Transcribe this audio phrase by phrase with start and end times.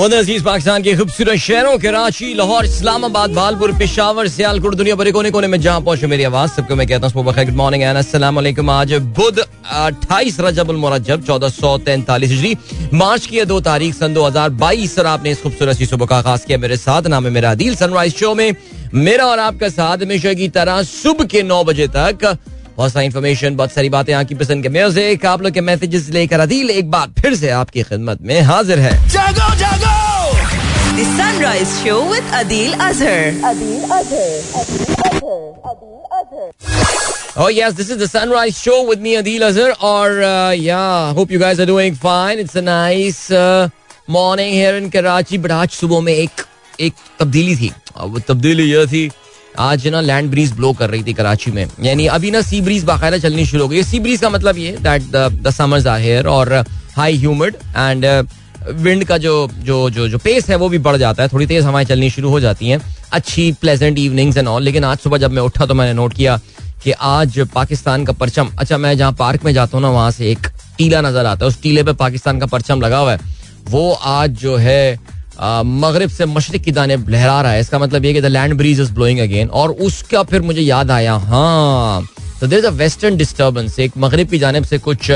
[0.00, 5.60] पाकिस्तान के खूबसूरत शहरों कराची लाहौर, इस्लामाबाद, भालपुर, पेशावर, सियालकोट, दुनिया भरे कोने कोने में
[5.60, 8.38] जहाँ पहुँचे मेरी आवाज़, सबको मैं कहता हूँ गुड मॉर्निंग एंड अस्सलाम
[8.70, 12.56] आज बुध अट्ठाईस रजब मुरजब चौदह सौ तैंतालीस हिजरी।
[12.94, 16.16] मार्च की दो तारीख, सन दो हज़ार बाईस, और आपने इस खूबसूरत सी सुबह का
[16.18, 18.54] आगाज़ किया मेरे साथ। नाम है मेरा दिल सनराइज शो में
[18.94, 22.24] मेरा और आपका साथ हमेशा की तरह सुबह के नौ बजे तक
[22.80, 26.40] बहुत सारी इन्फॉर्मेशन बहुत सारी बातें आपकी पसंद के म्यूज़िक आप लोग के मैसेजेस लेकर
[26.40, 29.98] अदील एक बार फिर से आपकी खिदमत में हाजिर है जागो जागो
[30.92, 33.20] The Sunrise Show with Adil Azhar.
[37.36, 39.68] Oh yes, this is the Sunrise Show with me Adil Azhar.
[39.90, 42.42] Or uh, yeah, hope you guys are doing fine.
[42.44, 43.68] It's a nice uh,
[44.18, 45.40] morning here in Karachi.
[45.46, 46.44] But आज सुबह में एक
[46.88, 47.72] एक तब्दीली थी.
[48.00, 49.10] वो तब्दीली ये थी
[49.58, 52.84] आज ना लैंड ब्रीज ब्लो कर रही थी कराची में। यानी अभी ना सी ब्रीज
[52.84, 56.26] बाकायदा चलनी शुरू हो गई। सी ब्रीज का मतलब ये that the summers are here
[56.28, 56.52] और
[56.96, 58.06] हाई ह्यूमिड एंड
[58.76, 61.64] विंड का जो जो जो जो पेस है वो भी बढ़ जाता है। थोड़ी तेज
[61.64, 62.80] हवाएँ चलनी शुरू हो जाती हैं।
[63.12, 66.40] अच्छी प्लेजेंट इवनिंग्स एंड ऑल लेकिन आज सुबह जब मैं उठा तो मैंने नोट किया
[66.84, 70.30] कि आज पाकिस्तान का परचम अच्छा मैं जहाँ पार्क में जाता हूँ ना, वहाँ से
[70.30, 70.46] एक
[70.78, 73.18] टीला नज़र आता है। उस टीले पे पाकिस्तान का परचम लगा हुआ है।
[73.64, 74.98] वो आज जो है
[75.40, 78.80] मगरब से मशरक की दाने लहरा रहा है। इसका मतलब ये कि the land breeze
[78.80, 82.02] is blowing again और उसका फिर मुझे याद आया हाँ।
[82.40, 85.10] तो there is a western disturbance एक मगरब की जानब से कुछ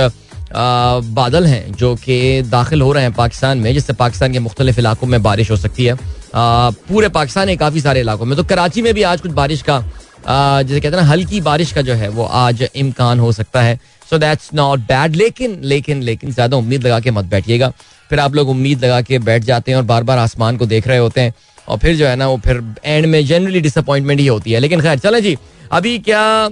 [0.55, 5.07] बादल हैं जो कि दाखिल हो रहे हैं पाकिस्तान में, जिससे पाकिस्तान के मुख्तलिफ़ इलाकों
[5.07, 5.97] में बारिश हो सकती है।
[6.35, 9.83] पूरे पाकिस्तान के काफ़ी सारे इलाकों में। तो कराची में भी आज कुछ बारिश का
[10.27, 13.79] जैसे कहते हैं ना, हल्की बारिश का जो है, वो आज इम्कान हो सकता है।
[14.11, 17.73] सो दैट्स नॉट बैड लेकिन लेकिन लेकिन ज़्यादा उम्मीद लगा के मत बैठिएगा।
[18.11, 20.89] फिर आप लोग उम्मीद लगा के बैठ जाते हैं और बार बार आसमान को देख
[20.89, 21.35] रहे होते हैं
[21.69, 24.81] और फिर जो है ना वो फिर एंड में जनरली डिसअपॉइंटमेंट ही होती है। लेकिन
[24.81, 25.37] खैर, चले जी।
[25.73, 26.49] अभी क्या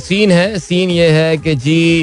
[0.00, 0.58] सीन है?
[0.58, 2.02] सीन ये है कि जी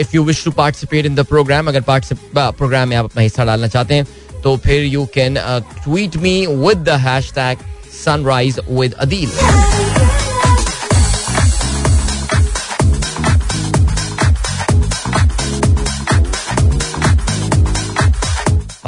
[0.00, 3.68] if you wish to participate in the program अगर प्रोग्राम में आप अपना हिस्सा डालना
[3.68, 4.06] चाहते हैं
[4.42, 5.38] तो फिर you can
[5.84, 7.58] tweet me with the hash tag
[8.04, 9.30] sunrise with Adeel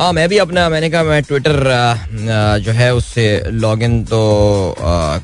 [0.01, 1.53] हाँ मैं भी अपना मैंने कहा मैं ट्विटर
[2.65, 4.21] जो है उससे लॉग इन तो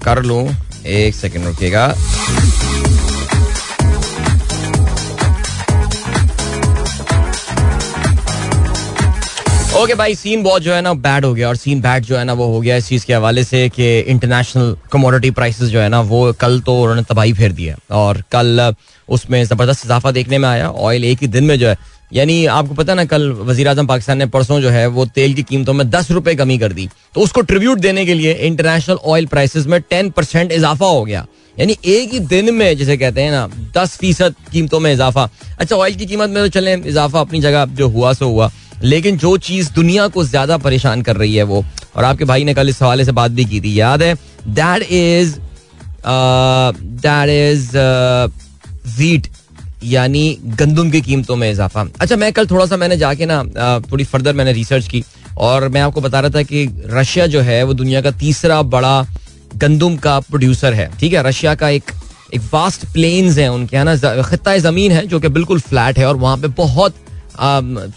[0.04, 0.42] कर लूँ।
[0.86, 1.86] एक सेकेंड रुकिएगा।
[9.66, 12.16] ओके okay, भाई सीन बहुत जो है ना बैड हो गया। और सीन बैड जो
[12.16, 15.80] है ना वो हो गया इस चीज़ के हवाले से कि इंटरनेशनल कमोडिटी प्राइसेस जो
[15.80, 18.72] है ना वो कल तो उन्होंने तबाही फेर दिया और कल
[19.08, 21.76] उसमें ज़बरदस्त इजाफा देखने में आया। ऑयल एक ही दिन में जो है
[22.10, 25.42] यानी आपको पता ना, कल वज़ीर अजम पाकिस्तान ने परसों जो है, वो तेल की
[25.42, 29.26] कीमतों में दस रुपए कमी कर दी। तो उसको ट्रिब्यूट देने के लिए इंटरनेशनल ऑयल
[29.26, 33.30] प्राइसेस में टेन परसेंट इजाफा हो गया। यानी एक ही दिन में, जिसे कहते हैं
[33.30, 33.46] ना,
[33.76, 35.28] दस फ़ीसद कीमतों में इजाफा।
[35.58, 38.50] अच्छा ऑयल की कीमत में तो चले, इजाफा अपनी जगह जो हुआ, सो हुआ।
[38.82, 41.64] लेकिन जो चीज़ दुनिया को ज़्यादा परेशान कर रही है वो,
[41.96, 44.14] और आपके भाई ने कल इस हवाले से बात भी की थी, याद है?
[44.48, 45.34] That is
[46.06, 47.76] that is
[48.98, 49.26] wheat
[49.86, 53.42] यानी गंदुम की कीमतों में इजाफा। अच्छा मैं कल थोड़ा सा मैंने जाके ना
[53.92, 55.04] थोड़ी फर्दर मैंने रिसर्च की
[55.38, 59.06] और मैं आपको बता रहा था कि रशिया जो है वो दुनिया का तीसरा बड़ा
[59.56, 61.90] गंदुम का प्रोड्यूसर है। ठीक है रशिया का एक
[62.34, 64.22] एक वास्ट प्लेन्स है उनके यहाँ ना?
[64.22, 66.94] खत्ता ज़मीन है जो कि बिल्कुल फ्लैट है और वहाँ पे बहुत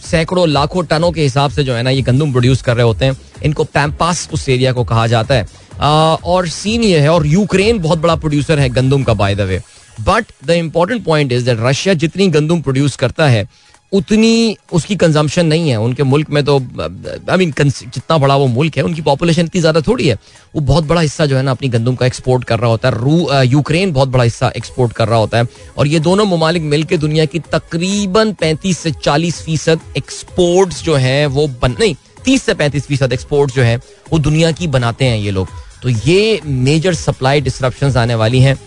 [0.03, 3.05] सैकड़ों लाखों टनों के हिसाब से जो है ना ये गंदम प्रोड्यूस कर रहे होते
[3.05, 5.47] हैं। इनको पैम्पास उस एरिया को कहा जाता है।
[5.81, 9.41] आ, और सीन ये है और यूक्रेन बहुत बड़ा प्रोड्यूसर है गंदुम का by the
[9.41, 9.61] way
[9.99, 13.47] but the important point is that Russia जितनी गंदुम प्रोड्यूस करता है,
[13.91, 18.77] उतनी उसकी कंजम्पन नहीं है। उनके मुल्क में तो आई मीन जितना बड़ा वो मुल्क
[18.77, 20.15] है, उनकी पॉपुलेशन इतनी ज़्यादा थोड़ी है।
[20.55, 23.45] वो बहुत बड़ा हिस्सा जो है ना अपनी गंदुम का एक्सपोर्ट कर रहा होता है।
[23.47, 27.25] यूक्रेन बहुत बड़ा हिस्सा एक्सपोर्ट कर रहा होता है। और ये दोनों ममालिक मिलकर दुनिया
[27.25, 31.95] की तकरीबन पैंतीस से चालीस फ़ीसद एक्सपोर्ट्स जो है, वो बन, नहीं,
[32.25, 33.75] तीस से पैंतीस फ़ीसद एक्सपोर्ट जो है,
[34.11, 35.47] वो दुनिया की बनाते हैं ये लोग।
[35.83, 38.57] तो ये मेजर सप्लाई डिस्ट्रप्शन आने वाली हैं।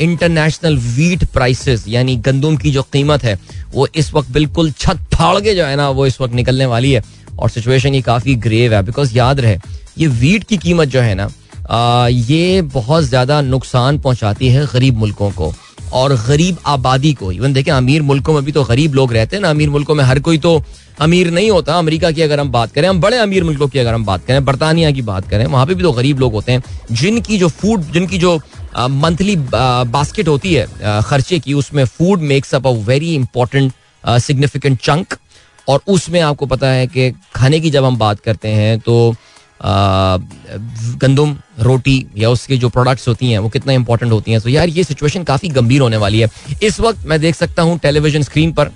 [0.00, 3.38] इंटरनेशनल वीट प्राइसेस यानी गंदुम की जो कीमत है,
[3.72, 6.92] वो इस वक्त बिल्कुल छत फाड़ के जो है ना, वो इस वक्त निकलने वाली
[6.92, 9.58] है। और सिचुएशन ये काफ़ी ग्रेव है बिकॉज़ याद रहे,
[9.98, 11.30] ये वीट की कीमत जो है ना
[12.08, 15.52] ये बहुत ज़्यादा नुकसान पहुंचाती है गरीब मुल्कों को,
[15.92, 19.42] और गरीब आबादी को। इवन देखें, अमीर मुल्कों में भी तो गरीब लोग रहते हैं
[19.42, 20.62] ना, अमीर मुल्कों में हर कोई तो
[21.00, 23.94] अमीर नहीं होता। अमेरिका की अगर हम बात करें, हम बड़े अमीर मुल्कों की अगर
[23.94, 26.62] हम बात करें, बरतानिया की बात करें, वहाँ पे भी तो गरीब लोग होते हैं,
[26.92, 28.38] जिनकी जो फ़ूड जिनकी जो
[28.76, 30.66] मंथली बास्केट होती है
[31.02, 33.72] खर्चे की, उसमें food makes up a very important
[34.04, 35.16] significant chunk
[35.68, 39.14] और उसमें आपको पता है कि खाने की जब हम बात करते हैं तो
[39.64, 44.68] गंदम, रोटी या उसके जो प्रोडक्ट्स होती हैं, वो कितना इंपॉर्टेंट होती हैं। तो यार,
[44.68, 46.28] ये सिचुएशन काफ़ी गंभीर होने वाली है।
[46.62, 48.70] इस वक्त मैं देख सकता हूँ टेलीविज़न स्क्रीन पर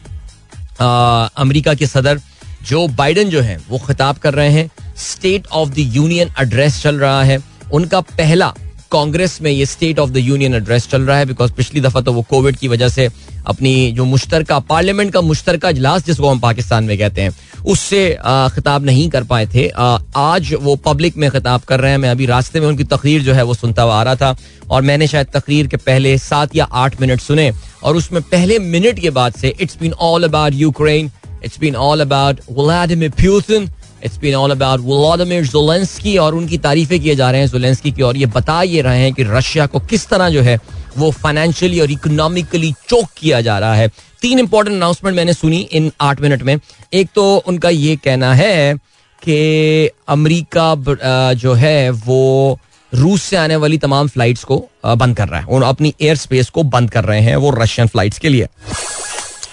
[1.36, 2.20] अमेरिका के सदर,
[2.62, 6.98] जो बाइडन जो है, वो खिताब कर रहे हैं। State of the union address चल
[6.98, 7.38] रहा है।
[7.72, 8.52] उनका पहला
[8.92, 12.12] कांग्रेस में ये state of the union address चल रहा है बिकॉज़ पिछली दफ़ा तो
[12.12, 13.08] वो कोविड की वजह से
[13.46, 17.36] अपनी जो मुश्तर पार्लियामेंट का मुश्तर इजलास जिसको हम पाकिस्तान में कहते हैं
[17.66, 18.18] उससे
[18.54, 22.10] खिताब नहीं कर पाए थे। आ, आज वो पब्लिक में खिताब कर रहे हैं। मैं
[22.10, 24.36] अभी रास्ते में उनकी तकरीर जो है वो सुनता हुआ आ रहा था
[24.70, 27.52] और मैंने शायद तकरीर के पहले सात या आठ मिनट सुने
[27.82, 31.10] और उसमें पहले मिनट के बाद से it's been all about Ukraine
[31.44, 33.68] it's been all about Vladimir Putin
[34.06, 38.02] it's been all about Vladimir Zelensky और उनकी तारीफें किए जा रहे हैं जोलेंस्की की
[38.02, 40.58] और ये बता ये रहे हैं कि रशिया को किस तरह जो है
[40.98, 43.88] वो फाइनेंशियली और इकोनॉमिकली चोक किया जा रहा है।
[44.22, 46.58] तीन इंपॉर्टेंट अनाउंसमेंट मैंने सुनी इन आठ मिनट में।
[46.92, 48.74] एक तो उनका ये कहना है
[49.22, 52.58] कि अमेरिका जो है वो
[52.92, 54.56] रूस से आने वाली तमाम फ्लाइट्स को
[54.86, 58.18] बंद कर रहा है। अपनी एयर स्पेस को बंद कर रहे हैं वो रशियन फ्लाइट्स
[58.18, 58.48] के लिए।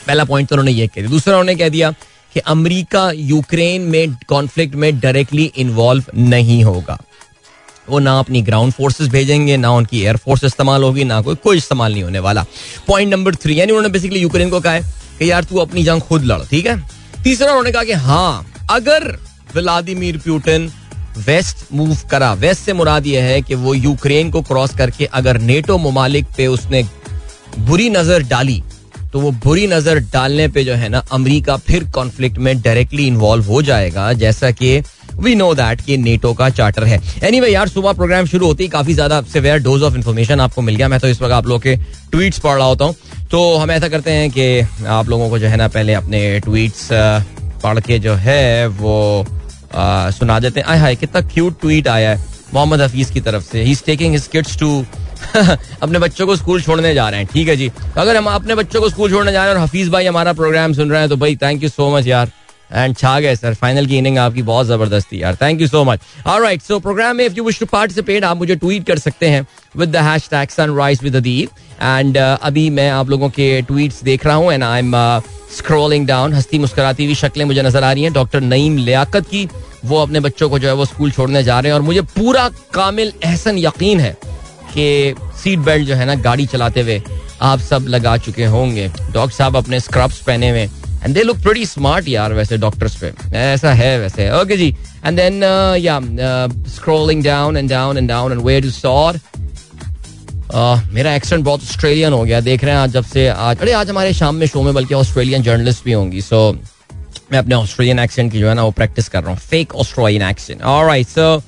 [0.07, 1.93] पहला पॉइंट तो उन्होंने ये कह दिया। दूसरा उन्होंने कह दिया
[2.33, 6.97] कि अमेरिका यूक्रेन में कॉन्फ्लिक्ट में डायरेक्टली इन्वॉल्व नहीं होगा।
[7.89, 11.57] वो ना अपनी ग्राउंड फोर्सेस भेजेंगे, ना उनकी एयर फोर्स इस्तेमाल होगी, ना कोई कोई
[11.57, 12.45] इस्तेमाल नहीं होने वाला।
[12.87, 14.81] पॉइंट नंबर थ्री यानी उन्होंने बेसिकली यूक्रेन को कहा है
[15.19, 16.77] कि यार तू अपनी जंग खुद लड़, ठीक है?
[17.23, 19.11] तीसरा उन्होंने कहा कि हाँ अगर
[19.55, 20.71] व्लादिमीर प्यूटन
[21.17, 25.37] वेस्ट मूव करा वेस्ट से मुराद यह है कि वो यूक्रेन को क्रॉस करके अगर
[25.41, 26.83] नेटो ममालिक पे उसने
[27.59, 28.61] बुरी नज़र डाली
[29.13, 33.45] तो वो बुरी नज़र डालने पे जो है ना अमेरिका फिर कॉन्फ्लिक्ट में डायरेक्टली इन्वॉल्व
[33.45, 34.81] हो जाएगा जैसा कि
[35.19, 38.67] वी नो दैट कि नेटो का चार्टर है। एनी anyway, यार सुबह प्रोग्राम शुरू होती
[38.67, 41.61] काफ़ी ज़्यादा सिवियर डोज ऑफ़ इन्फॉर्मेशन आपको मिल गया। मैं तो इस वक्त आप लोग
[41.61, 41.75] के
[42.11, 42.95] ट्वीट्स पढ़ रहा होता हूँ।
[43.31, 46.87] तो हम ऐसा करते हैं कि आप लोगों को जो है ना पहले अपने ट्वीट्स
[47.63, 49.25] पढ़ के जो है वो
[49.75, 53.43] आ, सुना देते हैं। आय हाय कितना क्यूट ट्वीट आया है। मोहम्मद हफीज की तरफ़
[53.43, 54.85] से। He is taking his kids to
[55.81, 58.81] अपने बच्चों को स्कूल छोड़ने जा रहे हैं। ठीक है जी। अगर हम अपने बच्चों
[58.81, 61.17] को स्कूल छोड़ने जा रहे हैं और हफीज भाई हमारा प्रोग्राम सुन रहे हैं तो
[61.17, 62.31] भाई थैंक यू सो मच यार।
[62.71, 65.83] एंड छा गए सर फाइनल की इनिंग आपकी बहुत ज़बरदस्त थी यार thank you so
[65.83, 69.27] much alright so program में if you wish to participate आप मुझे ट्वीट कर सकते
[69.29, 71.49] हैं with the hashtag sunrise with Adeeb
[71.81, 74.91] and अभी मैं आप लोगों के ट्वीट्स देख रहा हूँ and I am
[75.53, 79.47] scrolling down हंसती मुस्कुराती हुई शक्लें मुझे नज़र आ रही हैं। डॉक्टर नईम लियाकत की,
[79.85, 82.49] वो अपने बच्चों को जो है वो स्कूल छोड़ने जा रहे हैं और मुझे पूरा
[82.73, 84.15] कामिल एहसन यकीन है।
[84.73, 87.01] कि सीट बेल्ट जो है ना, गाड़ी चलाते हुए
[87.41, 90.69] आप सब लगा चुके होंगे। डॉक्टर साहब अपने स्क्रब्स पहने हुए।
[91.03, 94.75] And they look pretty smart यार वैसे डॉक्टर्स पे। ऐसा है वैसे। Okay ji.
[95.05, 95.43] And then
[95.79, 95.99] yeah
[96.69, 99.19] scrolling down and down and down and where to sore
[100.93, 103.89] मेरा एक्सेंट बहुत ऑस्ट्रेलियन हो गया। देख रहे हैं आज जब से आज अरे आज
[103.89, 106.51] हमारे शाम में शो में बल्कि ऑस्ट्रेलियन जर्नलिस्ट भी होंगी। सो
[107.31, 110.29] मैं अपने ऑस्ट्रेलियन एक्सेंट की जो है ना, वो प्रैक्टिस कर रहा हूँ। फेक ऑस्ट्रेलियन
[110.29, 110.61] एक्सेंट
[111.09, 111.41] सो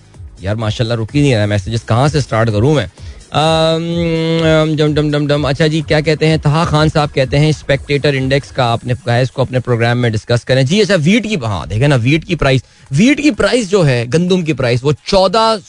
[0.44, 2.89] यार माशाल्लाह रुक नहीं रहा मैसेजेस कहाँ से स्टार्ट करूँ मैं?
[3.33, 6.39] डम डम डम डम अच्छा जी, क्या कहते हैं?
[6.39, 10.44] तहा खान साहब कहते हैं स्पेक्टेटर इंडेक्स का आपने कहा इसको अपने प्रोग्राम में डिस्कस
[10.44, 13.81] करें। जी अच्छा वीट की हाँ देखे ना वीट की प्राइस वीट की प्राइस जो
[13.83, 15.60] है, गंदुम की प्राइस वो चौदह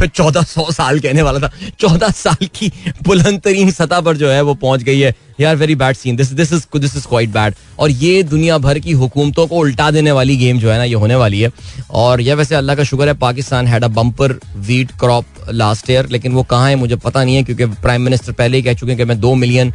[0.06, 1.50] चौदह सौ साल कहने वाला था।
[1.80, 2.70] चौदह साल की
[3.02, 6.32] बुलंद तरीन सतह पर जो है, वो पहुँच गई है। यार very bad scene this
[6.32, 10.12] this is this is quite bad और ये दुनिया भर की हुकूमतों को उल्टा देने
[10.12, 11.50] वाली गेम जो है ना, ये होने वाली है।
[11.90, 16.08] और यह वैसे अल्लाह का शुक्र है, Pakistan had a bumper wheat crop last year
[16.10, 18.92] लेकिन वो कहाँ है मुझे पता नहीं है, क्योंकि प्राइम मिनिस्टर पहले ही कह चुके
[18.92, 19.72] हैं कि मैं दो मिलियन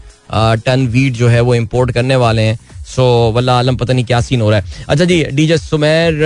[0.66, 3.04] टन वीट जो है वो इम्पोर्ट करने वाले हैं। सो
[3.36, 6.20] वल्ला आलम, पता नहीं क्या सीन हो रहा है। अच्छा जी डीजे सुमेर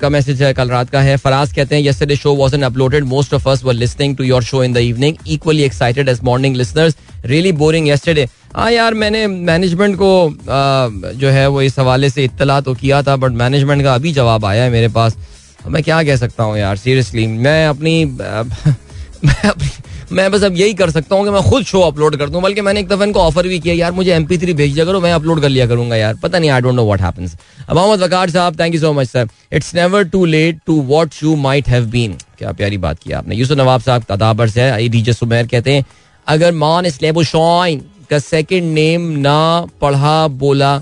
[0.00, 3.04] का मैसेज है, कल रात का है। फराज कहते हैं yesterday show was an uploaded
[3.04, 6.56] most of us were listening to your show in the evening equally excited as morning
[6.56, 10.36] listeners really boring yesterday हाँ यार, मैंने मैनेजमेंट को
[11.14, 14.44] जो है वो इस हवाले से इत्तला तो किया था बट मैनेजमेंट का अभी जवाब
[14.44, 15.16] आया है मेरे पास।
[15.68, 18.04] मैं क्या कह सकता हूँ यार सीरियसली मैं अपनी
[19.24, 19.52] मैं
[20.12, 22.60] मैं बस अब यही कर सकता हूँ कि मैं खुद शो अपलोड कर दूँ, बल्कि
[22.60, 25.00] मैंने एक दफ़ा इनको ऑफ़र भी किया, यार, मुझे एम पी थ्री भेज दिया करो,
[25.00, 27.36] मैं अपलोड कर लिया करूँगा यार, पता नहीं I don't know what happens
[27.70, 31.34] Mohammad Waqar Sahib thank you so much sir it's never too late to what you
[31.36, 35.72] might have been क्या प्यारी बात की आपने। यूसुफ नवाब साहब, तदाबर से सुमेर कहते
[35.72, 35.84] हैं,
[36.26, 40.78] अगर मान स्लेबो शॉइन का सेकंड नेम ना पढ़ा, बोला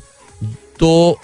[0.80, 1.18] तो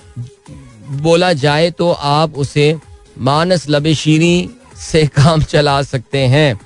[1.02, 2.74] बोला जाए तो आप उसे
[3.22, 4.34] मानस लबे शीरी
[4.82, 6.58] से काम चला सकते हैं।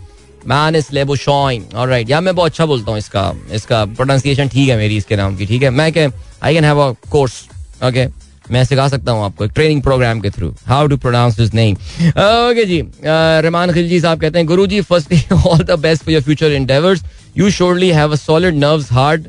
[0.49, 4.69] मानस लेबो शॉइन और राइट या मैं बहुत अच्छा बोलता हूँ इसका। इसका प्रोनाउंसिएशन ठीक
[4.69, 5.71] है मेरी, इसके नाम की, ठीक है?
[5.71, 6.11] मैं क्या
[6.43, 7.43] I can have a course
[7.85, 8.07] okay
[8.53, 12.65] मैं सिखा सकता हूँ आपको ट्रेनिंग प्रोग्राम के through how to pronounce this name okay
[12.65, 16.53] जी रहमान खिलजी साहब कहते हैं गुरु जी firstly all the best for your future
[16.53, 17.03] endeavours
[17.39, 19.27] you surely have a solid nerves heart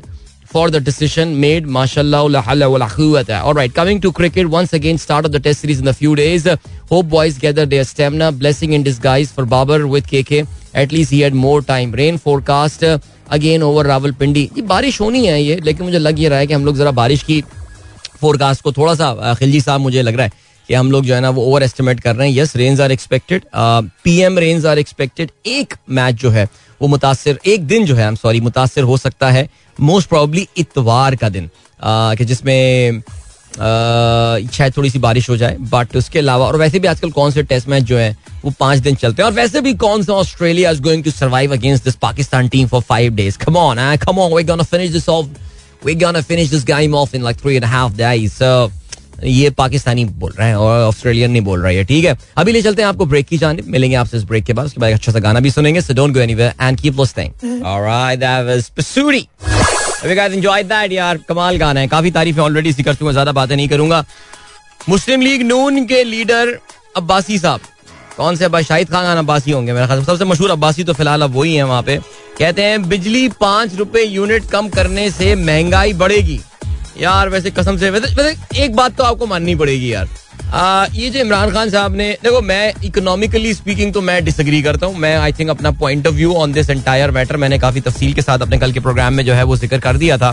[3.52, 4.96] right, coming to cricket once again.
[4.96, 6.46] Start of the test series in a few days.
[6.88, 8.32] Hope boys gather their stamina.
[8.32, 10.46] Blessing in disguise for Babar with KK.
[10.74, 11.92] At least he had more time.
[11.92, 12.84] Rain forecast
[13.30, 16.54] again over Rawalpindi ये बारिश होनी है ये लेकिन मुझे लग ये रहा है कि
[16.54, 17.40] हम लोग जरा बारिश की
[18.20, 20.32] फोरकास्ट को थोड़ा सा खिलजी साहब मुझे लग रहा है
[20.68, 22.92] कि हम लोग जो है ना वो ओवर एस्टिमेट कर रहे हैं yes range are
[22.92, 26.48] expected PM range are expected एक मैच जो है
[26.80, 30.46] वो मुतासर, एक दिन जो है आई एम सॉरी मुतासर हो सकता है मोस्ट प्रॉब्ली
[30.58, 31.50] इतवार का दिन
[31.90, 33.02] कि जिसमें
[33.56, 37.42] शायद थोड़ी सी बारिश हो जाए बट उसके अलावा, और वैसे भी आजकल कौन से
[37.42, 40.70] टेस्ट मैच जो है, वो पाँच दिन चलते हैं, और वैसे भी कौन सा Australia
[40.70, 44.34] is going to survive against this Pakistan team for five days come on come on
[44.34, 45.26] we gonna finish this off
[45.84, 48.42] we gonna finish this game off in like three and half days
[49.18, 52.16] ये पाकिस्तानी बोल रहे हैं और Australian नहीं बोल रहा है ठीक है?
[52.38, 54.80] अभी ले चलते हैं आपको ब्रेक की जाने मिलेंगे आपसे इस ब्रेक के बाद, उसके
[54.80, 58.46] बाद अच्छा सा गाना भी सुनेंगे so don't go anywhere and keep listening alright that
[58.46, 59.26] was Pasoori
[60.04, 63.32] अभी गाइस एंजॉय दैट यार, कमाल गाना है। काफ़ी तारीफें ऑलरेडी इसी कर चुका ज़्यादा
[63.32, 64.04] बातें नहीं करूँगा।
[64.88, 66.58] मुस्लिम लीग नून के लीडर
[66.96, 67.60] अब्बासी साहब।
[68.16, 68.64] कौन से अब्बास?
[68.64, 71.82] शाहिद खान अब्बासी होंगे मेरा ख्याल सबसे मशहूर अब्बासी तो फ़िलहाल अब वही है वहाँ
[71.82, 71.96] पे।
[72.38, 76.40] कहते हैं, बिजली पाँच रुपए यूनिट कम करने से महँगाई बढ़ेगी।
[77.00, 80.08] यार वैसे कसम से वैसे, वैसे एक बात तो आपको माननी पड़ेगी यार।
[80.52, 84.86] आ, ये जो इमरान खान साहब ने देखो मैं इकोनॉमिकली स्पीकिंग तो मैं डिसग्री करता
[84.86, 88.12] हूँ। मैं आई थिंक अपना point of view on this entire matter मैंने काफ़ी तफसील
[88.14, 90.32] के साथ अपने कल के प्रोग्राम में जो है वो ज़िक्र कर दिया था।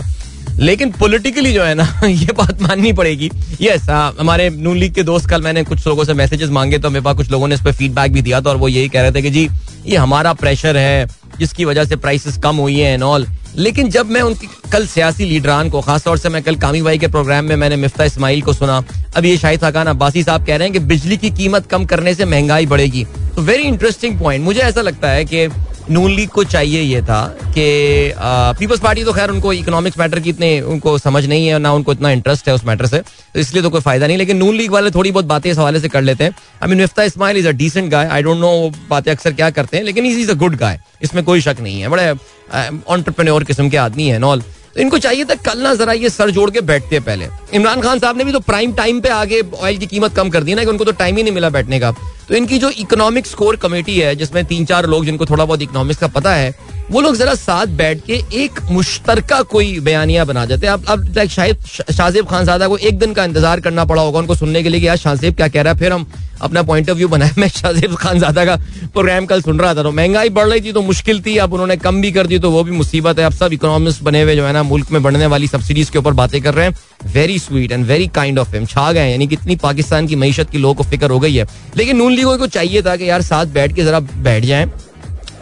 [0.58, 3.88] लेकिन पॉलिटिकली जो है ना, ये बात माननी पड़ेगी। यस
[4.20, 7.16] हमारे नून लीग के दोस्त कल मैंने कुछ लोगों से मैसेजेस मांगे तो मेरे पास
[7.16, 9.22] कुछ लोगों ने इस पर फीडबैक भी दिया था और वो यही कह रहे थे
[9.22, 9.48] कि जी,
[9.86, 11.06] ये हमारा प्रेशर है,
[11.38, 15.24] जिसकी वजह से प्राइसेस कम हुई है एंड ऑल लेकिन जब मैं उनकी, कल सियासी
[15.24, 18.52] लीडरान को, खासतौर से मैं कल कामी भाई के प्रोग्राम में मैंने मिफ्ता इस्माइल को
[18.52, 18.82] सुना,
[19.16, 22.14] अब ये शाहिद हकान अब्बासी साहब कह रहे हैं कि बिजली की कीमत कम करने
[22.14, 23.04] से महँगाई बढ़ेगी।
[23.36, 25.46] तो वेरी इंटरेस्टिंग पॉइंट मुझे ऐसा लगता है कि
[25.90, 27.20] नून लीग को चाहिए ये था
[27.54, 27.64] कि
[28.58, 31.92] पीपल्स पार्टी तो खैर उनको इकोनॉमिक्स मैटर की इतने उनको समझ नहीं है ना उनको
[31.92, 34.70] इतना इंटरेस्ट है उस मैटर से तो इसलिए तो कोई फ़ायदा नहीं। लेकिन नून लीग
[34.70, 37.48] वाले थोड़ी बहुत बातें इस हवाले से कर लेते हैं। I mean Miftah Ismail is
[37.48, 40.34] a decent guy I don't know बातें अक्सर क्या करते हैं, लेकिन is is a
[40.34, 42.10] good guy इसमें कोई शक नहीं है। बड़े
[42.88, 46.30] ऑन्टरप्रेन्योर किस्म के आदमी है नॉल तो इनको चाहिए था, कल ना जरा ये सर
[46.30, 49.78] जोड़ के बैठते पहले। इमरान खान साहब ने भी तो प्राइम टाइम पे आगे ऑयल
[49.78, 51.94] की कीमत कम कर दी ना, कि उनको तो टाइम ही नहीं मिला बैठने का।
[52.28, 56.00] तो इनकी जो इकोनॉमिक स्कोर कमेटी है, जिसमें तीन चार लोग जिनको थोड़ा बहुत इकोनॉमिक्स
[56.00, 56.54] का पता है,
[56.90, 61.26] वो लोग जरा साथ बैठ के एक मुश्तरका कोई बयानिया बना जाते हैं। अब अब
[61.28, 64.68] शायद शाहजेब खान सादा को एक दिन का इंतज़ार करना पड़ा होगा उनको सुनने के
[64.68, 66.06] लिए कि यार शाहजेब क्या कह रहा है। फिर हम
[66.42, 68.56] अपना पॉइंट ऑफ़ व्यू बनाए। मैं शाहजेब खान ज़्यादा का
[68.92, 71.76] प्रोग्राम कल सुन रहा था तो महँगाई बढ़ रही थी तो मुश्किल थी, अब उन्होंने
[71.76, 74.44] कम भी कर दी तो वो भी मुसीबत है। अब सब इकोनॉमिस्ट बने हुए जो
[74.46, 76.74] है ना, मुल्क में बढ़ने वाली सब्सिडीज के ऊपर बातें कर रहे हैं।
[77.12, 80.50] Very sweet and very kind of him छा गए यानी कि इतनी पाकिस्तान की मीशत
[80.50, 83.22] की लोगों को फ़िक्र हो गई है। लेकिन नून लीगों को चाहिए था कि यार
[83.22, 84.68] साथ बैठ के जरा बैठ जाए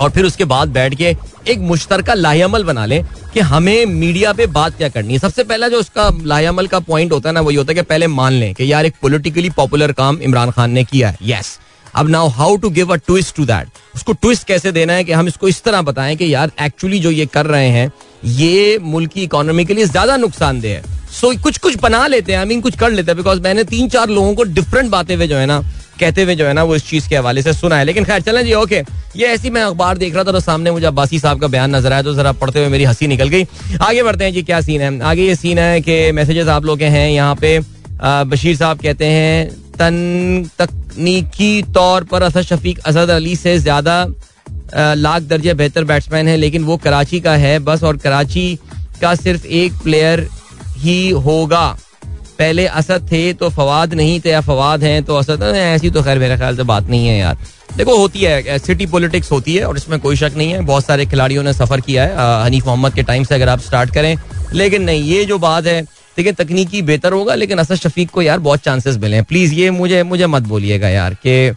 [0.00, 1.16] और फिर उसके बाद बैठ के
[1.48, 3.04] एक मुश्तरका लायामल बना लें
[3.34, 7.12] कि हमें मीडिया पे बात क्या करनी है। सबसे पहला जो उसका लायामल का पॉइंट
[7.12, 9.92] होता है ना, वही होता है कि पहले मान लें कि यार एक पॉलिटिकली पॉपुलर
[9.92, 11.58] काम इमरान खान ने किया है। यस
[11.94, 15.12] अब now how to give a twist to that उसको ट्विस्ट कैसे देना है कि
[15.12, 17.90] हम इसको इस तरह बताएँ कि यार एक्चुअली जो ये कर रहे हैं,
[18.24, 20.82] ये मुल्क की इकोनॉमी के लिए ज़्यादा नुकसानदेह है।
[21.14, 23.64] सो so, कुछ कुछ बना लेते हैं आई मीन कुछ कर लेते हैं बिकॉज़ मैंने
[23.64, 25.62] तीन चार लोगों को डिफरेंट बातें हुए जो है ना
[26.00, 28.20] कहते हुए जो है ना वो इस चीज़ के हवाले से सुना है। लेकिन खैर
[28.22, 28.80] चलें जी ओके
[29.16, 31.92] ये ऐसी मैं अखबार देख रहा था तो सामने मुझे अब्बासी साहब का बयान नज़र
[31.92, 33.44] आया तो जरा पढ़ते हुए मेरी हँसी निकल गई।
[33.80, 34.98] आगे बढ़ते हैं जी क्या सीन है?
[35.02, 37.58] आगे ये सीन है कि मैसेजेस आप लोग के हैं यहाँ पे
[38.02, 44.06] बशीर साहब कहते हैं तन तकनीकी तौर पर असद शफीक असद अली से ज़्यादा
[44.76, 48.58] लाख दर्जे बेहतर बैट्समैन है लेकिन वो कराची का है बस और कराची
[49.00, 50.28] का सिर्फ़ एक प्लेयर
[50.84, 51.66] ही होगा।
[52.38, 56.18] पहले असद थे तो फवाद नहीं थे, या फवाद हैं तो असद ऐसी तो खैर
[56.18, 57.36] मेरे ख्याल से बात नहीं है यार।
[57.76, 61.06] देखो, होती है सिटी पॉलिटिक्स होती है, और इसमें कोई शक नहीं है। बहुत सारे
[61.06, 64.16] खिलाड़ियों ने सफ़र किया है हनीफ मोहम्मद के टाइम से अगर आप स्टार्ट करें।
[64.52, 65.82] लेकिन नहीं, ये जो बात है,
[66.16, 69.70] देखिए, तकनीकी बेहतर होगा, लेकिन असद शफीक को यार बहुत चांसेस मिले हैं। प्लीज़ ये
[69.70, 71.50] मुझे मुझे मत बोलिएगा यार कि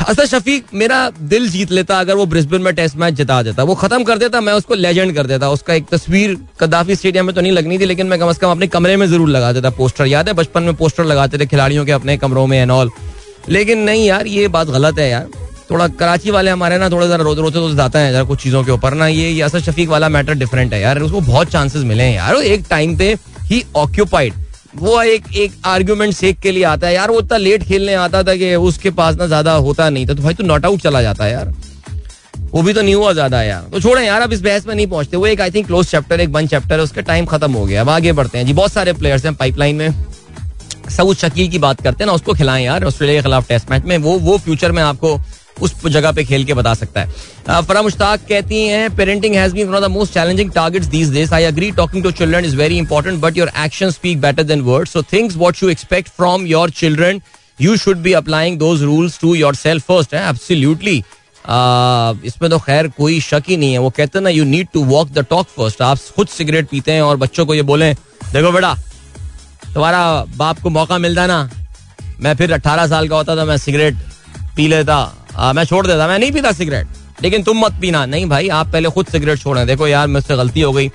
[0.00, 3.74] असद शफीक, मेरा दिल जीत लेता अगर वो ब्रिस्बेन में टेस्ट मैच जिता देता। वो
[3.74, 7.40] खत्म कर देता, मैं उसको लेजेंड कर देता। उसका एक तस्वीर कदाफी स्टेडियम में तो
[7.40, 10.06] नहीं लगनी थी, लेकिन मैं कम अज कम अपने कमरे में ज़रूर लगा देता पोस्टर।
[10.06, 12.90] याद है, बचपन में पोस्टर लगाते थे खिलाड़ियों के अपने कमरों में एंड ऑल
[13.48, 15.28] लेकिन नहीं यार, ये बात गलत है यार।
[15.70, 18.64] थोड़ा कराची वाले हमारे ना थोड़ा जरा रोते रोते तो जाता है, जरा कुछ चीज़ों
[18.64, 22.02] के ऊपर ना। ये असद शफीक वाला मैटर डिफरेंट है यार। उसको बहुत चांसेस मिले
[22.02, 24.34] हैं यार। एक टाइम पे ही ऑक्यूपाइड
[24.76, 28.22] वो एक एक आर्ग्यूमेंट सेक के लिए आता है, यार वो इतना लेट खेलने आता
[28.22, 31.02] था कि उसके पास ना ज़्यादा होता नहीं था तो भाई तो नॉट आउट चला
[31.02, 31.52] जाता है यार।
[32.50, 34.86] वो भी तो नहीं हुआ ज़्यादा यार। तो छोड़े यार, अब इस बहस में नहीं
[34.86, 37.64] पहुँचते वो एक आई थिंक क्लोज चैप्टर एक बंद चैप्टर है, उसका टाइम खत्म हो
[37.66, 40.04] गया। अब आगे बढ़ते हैं। जी, बहुत सारे प्लेयर्स हैं पाइपलाइन में।
[40.90, 43.84] सऊद शकील की बात करते हैं ना, उसको खिलाएँ यार, ऑस्ट्रेलिया के खिलाफ टेस्ट मैच
[43.84, 45.16] में। वो वो फ्यूचर में आपको
[45.60, 49.68] उस जगह पे खेल के बता सकता है। फरा मुश्ताक कहती हैं parenting has been
[49.68, 52.78] one of the most challenging targets these days I agree talking to children is very
[52.78, 56.70] important but your action speak better than words so things what you expect from your
[56.72, 57.20] children
[57.58, 60.96] you should be applying those rules to yourself first है absolutely
[62.26, 65.08] इसमें तो खैर कोई शक ही नहीं है। वो कहते ना you need to walk
[65.10, 67.92] the talk first आप खुद सिगरेट पीते हैं और बच्चों को ये बोले,
[68.32, 68.74] देखो बेटा,
[69.74, 71.50] तुम्हारा बाप को मौका मिलता ना,
[72.20, 73.94] मैं फिर अट्ठारह साल का होता था मैं सिगरेट
[74.56, 74.96] पी लेता
[75.36, 76.86] आ, मैं छोड़ देता मैं नहीं पीता सिगरेट
[77.22, 80.60] लेकिन तुम मत पीना। नहीं भाई आप पहले खुद सिगरेट छोड़ें। देखो यार मुझसे गलती
[80.60, 80.88] हो गई।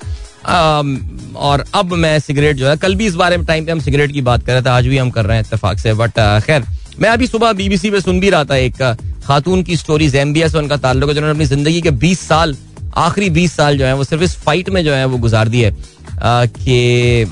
[1.38, 4.12] और अब मैं सिगरेट जो है कल भी इस बारे में टाइम पे हम सिगरेट
[4.12, 6.63] की बात कर रहे थे आज भी हम कर रहे हैं इतफाक से। बट खैर
[7.00, 8.81] मैं अभी सुबह बीबीसी पे सुन भी रहा था एक
[9.25, 12.55] खातून की स्टोरी जैम्बिया से उनका ताल्लुक है जिन्होंने अपनी ज़िंदगी के 20 साल
[12.98, 15.72] आखिरी 20 साल जो है वो सिर्फ़ इस फाइट में जो है वो गुजार दिए
[16.24, 17.24] कि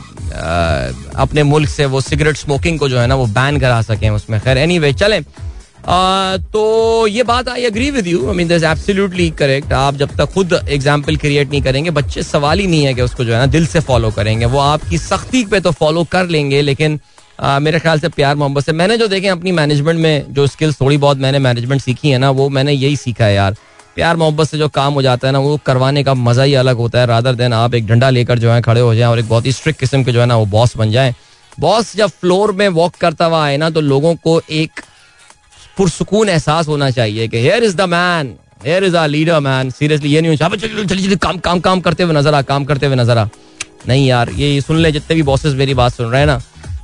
[1.17, 4.39] अपने मुल्क से वो सिगरेट स्मोकिंग को जो है ना वो बैन करा सकें उसमें।
[4.41, 5.21] खैर एनी वे चलें।
[5.87, 10.33] तो ये बात I agree with you I mean this absolutely correct आप जब तक
[10.33, 13.45] खुद एग्ज़ाम्पल क्रिएट नहीं करेंगे बच्चे सवाल ही नहीं है कि उसको जो है ना
[13.45, 16.99] दिल से फॉलो करेंगे। वो आपकी सख्ती पे तो फॉलो कर लेंगे लेकिन
[17.39, 20.79] आ, मेरे ख्याल से प्यार मोहब्बत से। मैंने जो देखे अपनी मैनेजमेंट में जो स्किल्स
[20.81, 23.55] थोड़ी बहुत मैंने मैनेजमेंट सीखी है ना वो मैंने यही सीखा है यार।
[23.95, 26.77] प्यार मोहब्बत से जो काम हो जाता है ना वो करवाने का मज़ा ही अलग
[26.77, 29.29] होता है। रादर देन आप एक डंडा लेकर जो है खड़े हो जाए और एक
[29.29, 31.13] बहुत ही स्ट्रिक्ट किस्म के जो है ना वो बॉस बन जाए।
[31.59, 34.81] बॉस जब फ्लोर में वॉक करता हुआ आए ना तो लोगों को एक
[35.77, 38.33] पुरसकून एहसास होना चाहिए कि here is the man
[38.65, 42.13] here is a leader man seriously ये नहीं चलिए चलिए काम काम काम करते हुए
[42.13, 43.27] नज़र आ, काम करते हुए नज़र आ.
[43.87, 46.39] नहीं यार, ये सुन ले, जितने भी बॉसेस मेरी बात सुन रहे हैं ना,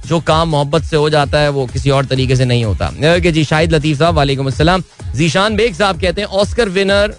[0.08, 2.92] जो काम मोहब्बत से हो जाता है, वो किसी और तरीके से नहीं होता।
[3.30, 4.84] जी, शाहिद लतीफ साहब, वालेकुम अस्सलाम।
[5.16, 7.16] जीशान बेग साहब कहते हैं Oscar winner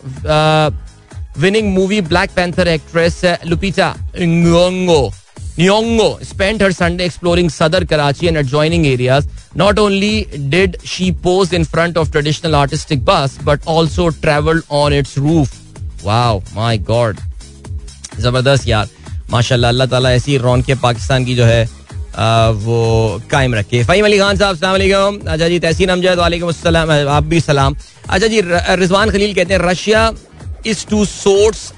[1.38, 3.94] winning movie Black Panther actress Lupita
[5.57, 9.27] Nyong'o spent her Sunday exploring Sadar Karachi and adjoining areas.
[9.55, 14.93] Not only did she pose in front of traditional artistic bus, but also traveled on
[14.93, 15.57] its roof.
[16.03, 17.19] Wow, my God.
[18.19, 18.87] जबरदस्त यार
[19.31, 21.61] माशाल्लाह अल्लाह ताला ऐसी रौन के पाकिस्तान की जो है
[22.15, 26.91] आ, वो कायम रखे फ़हीम अली खान साहब सलाम अच्छा जी तहसीन अमजद वालेकुम अस्सलाम
[27.17, 27.75] आप भी सलाम
[28.09, 28.41] अच्छा जी
[28.81, 30.01] रिजवान खलील कहते हैं Russia
[30.67, 31.71] is to source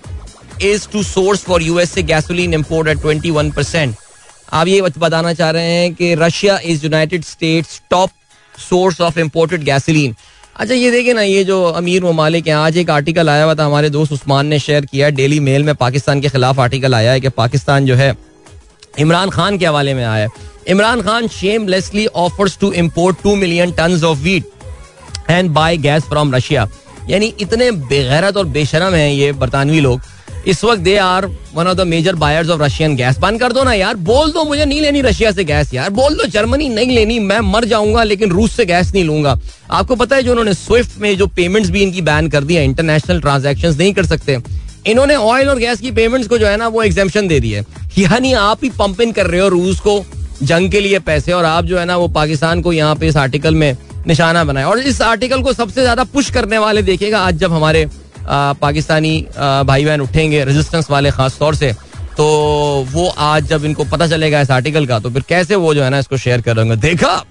[0.62, 3.94] is two source for USA gasoline import at twenty one percent
[4.52, 8.10] आप ये बताना चाह रहे हैं कि Russia is United States top
[8.54, 10.14] source of imported gasoline
[10.56, 13.64] अच्छा ये देखिए ना, ये जो अमीर ममालिक हैं, आज एक आर्टिकल आया हुआ था,
[13.64, 17.20] हमारे दोस्त उस्मान ने शेयर किया डेली मेल में, पाकिस्तान के खिलाफ आर्टिकल आया है
[17.20, 18.14] कि पाकिस्तान जो है,
[18.98, 23.72] इमरान खान के हवाले में आया है। Imran Khan shamelessly offers to import two million
[23.72, 26.68] ton of wheat and buy gas from Russia
[27.10, 30.00] यानी इतने बेगैरत और बेशरम हैं ये बरतानवी लोग
[30.46, 33.62] इस वक्त they are one of the major buyers of Russian gas बंद कर दो
[33.64, 36.90] ना यार। बोल दो, मुझे नहीं लेनी रशिया से गैस यार। बोल दो जर्मनी नहीं
[36.90, 39.38] लेनी, मैं मर जाऊँगा, लेकिन रूस से गैस नहीं लूँगा।
[39.70, 43.20] आपको पता है जो उन्होंने स्विफ्ट में जो पेमेंट्स भी इनकी बैन कर दिया इंटरनेशनल
[43.20, 44.38] ट्रांजेक्शन नहीं कर सकते।
[44.86, 47.64] इन्होंने ऑयल और गैस की पेमेंट्स को जो है ना, वो एग्जामेशन दे दी है।
[47.98, 50.04] यानी आप ही पंप इन कर रहे हो रूस को,
[50.42, 53.16] जंग के लिए पैसे, और आप जो है ना, वो पाकिस्तान को यहाँ पे इस
[53.16, 57.38] आर्टिकल में निशाना बनाए। और इस आर्टिकल को सबसे ज़्यादा पुश करने वाले देखेगा आज
[57.38, 57.86] जब हमारे
[58.28, 61.72] पाकिस्तानी भाई बहन उठेंगे रेजिस्टेंस वाले खास तौर से
[62.16, 62.26] तो
[62.92, 65.90] वो आज जब इनको पता चलेगा इस आर्टिकल का तो फिर कैसे वो जो है
[65.90, 67.24] ना इसको शेयर करेंगे देखा,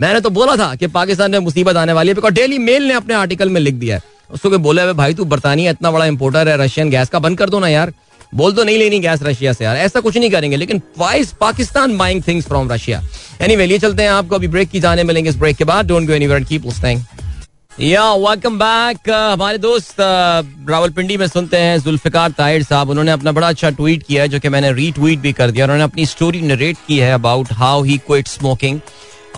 [0.00, 3.14] मैंने तो बोला था कि पाकिस्तान में मुसीबत आने वाली है डेली मेल ने अपने
[3.14, 6.90] आर्टिकल में लिख दिया है। उसको बोला भाई तू बरतानिया इतना बड़ा इंपोर्टर है रशियन
[6.90, 7.92] गैस का बंद कर दो ना यार।
[8.32, 11.96] बोल तो नहीं लेनी गैस रशिया से यार, ऐसा कुछ नहीं करेंगे। लेकिन vice Pakistan
[11.98, 13.00] buying things from Russia
[13.40, 16.06] anyway लिए चलते हैं आपको, अभी ब्रेक की जाने मिलेंगे इस ब्रेक के बाद। Don't
[16.06, 17.00] go anywhere keep listening
[17.72, 23.32] yeah welcome back हमारे दोस्त uh, रावलपिंडी में सुनते हैं जुल्फिकार ताहिर साहब। उन्होंने अपना
[23.32, 26.40] बड़ा अच्छा ट्वीट किया है जो कि मैंने रीट्वीट भी कर दिया। उन्होंने अपनी स्टोरी
[26.40, 28.80] नरेट की है about how he quit smoking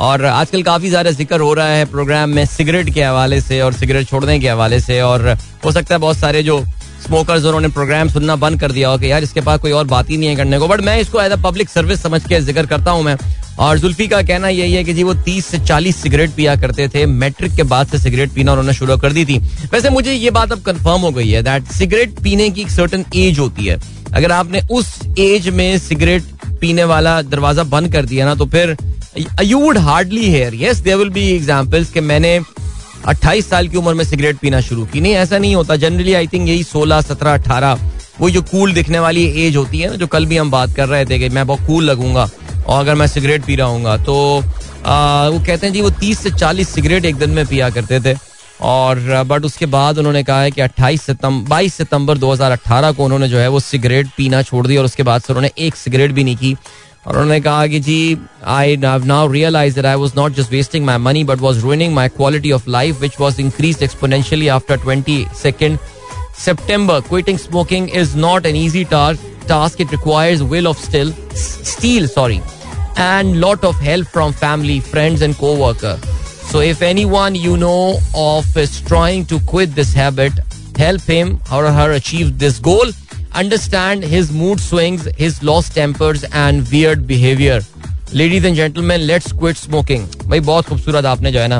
[0.01, 3.73] और आजकल काफ़ी ज़्यादा ज़िक्र हो रहा है प्रोग्राम में सिगरेट के हवाले से और
[3.73, 5.29] सिगरेट छोड़ने के हवाले से। और
[5.65, 6.59] हो सकता है बहुत सारे जो
[7.03, 10.11] स्मोकर्स उन्होंने प्रोग्राम सुनना बंद कर दिया। हो कि यार, इसके पास कोई और बात
[10.11, 12.67] ही नहीं है करने को। बट मैं इसको एज अ पब्लिक सर्विस समझ के ज़िक्र
[12.67, 13.17] करता हूँ मैं।
[13.61, 16.87] और जुल्फी का कहना यही है कि जी, वो तीस से चालीस सिगरेट पिया करते
[16.89, 19.39] थे। मैट्रिक के बाद से सिगरेट पीना उन्होंने शुरू कर दी थी।
[19.73, 23.05] वैसे मुझे ये बात अब कंफर्म हो गई है दैट सिगरेट पीने की एक सर्टन
[23.17, 23.79] एज होती है।
[24.15, 24.89] अगर आपने उस
[25.19, 26.23] एज में सिगरेट
[26.61, 28.77] पीने वाला दरवाज़ा बंद कर दिया ना तो फिर
[29.43, 32.39] you would hardly hear yes there will be examples कि मैंने
[33.05, 36.27] 28 साल की उम्र में सिगरेट पीना शुरू की। नहीं ऐसा नहीं होता। जनरली आई
[36.27, 37.79] थिंक यही 16 17 18
[38.21, 40.89] वो जो कूल दिखने वाली एज होती है ना जो कल भी हम बात कर
[40.89, 42.29] रहे थे कि मैं बहुत कूल लगूँगा
[42.67, 44.43] और अगर मैं सिगरेट पी रहा हूँ तो
[44.87, 48.01] आ, वो कहते हैं जी वो तीस से चालीस सिगरेट एक दिन में पिया करते
[48.01, 48.17] थे।
[48.61, 53.29] और बट उसके बाद उन्होंने कहा है कि 28 सितंबर बाईस सितंबर 2018 को उन्होंने
[53.29, 56.25] जो है वो सिगरेट पीना छोड़ दिया और उसके बाद से उन्होंने एक सिगरेट भी
[56.25, 56.57] नहीं की।
[57.07, 58.19] और उन्होंने कहा कि जी
[58.57, 62.09] I now realise that I was not just wasting my money but was ruining my
[62.09, 65.79] quality of life which was increased exponentially after 22nd
[66.35, 67.01] September.
[67.03, 69.21] Quitting smoking is not an easy task.
[69.47, 72.41] Task it requires will of still steel, sorry,
[72.97, 75.97] and lot of help from family, friends, and co-worker.
[76.51, 80.33] So if anyone you know of is trying to quit this habit,
[80.77, 82.87] help him or her achieve this goal.
[83.35, 87.61] Understand his mood swings, his lost tempers, and weird behavior.
[88.15, 91.59] Ladies and gentleman let's quit smoking भाई बहुत खूबसूरत आपने जो है ना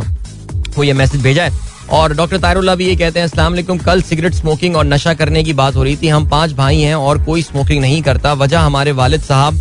[0.77, 4.35] वो ये message भेजा है। और डॉक्टर तारुल्ला भी ये कहते हैं वालेकुम कल सिगरेट
[4.35, 7.43] स्मोकिंग और नशा करने की बात हो रही थी। हम पाँच भाई हैं और कोई
[7.43, 9.61] स्मोकिंग नहीं करता। वजह हमारे वालिद साहब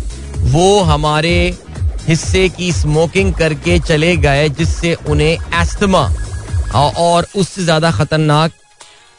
[0.52, 1.34] वो हमारे
[2.08, 6.08] हिस्से की स्मोकिंग करके चले गए जिससे उन्हें एस्थमा
[6.74, 8.52] और उससे ज़्यादा खतरनाक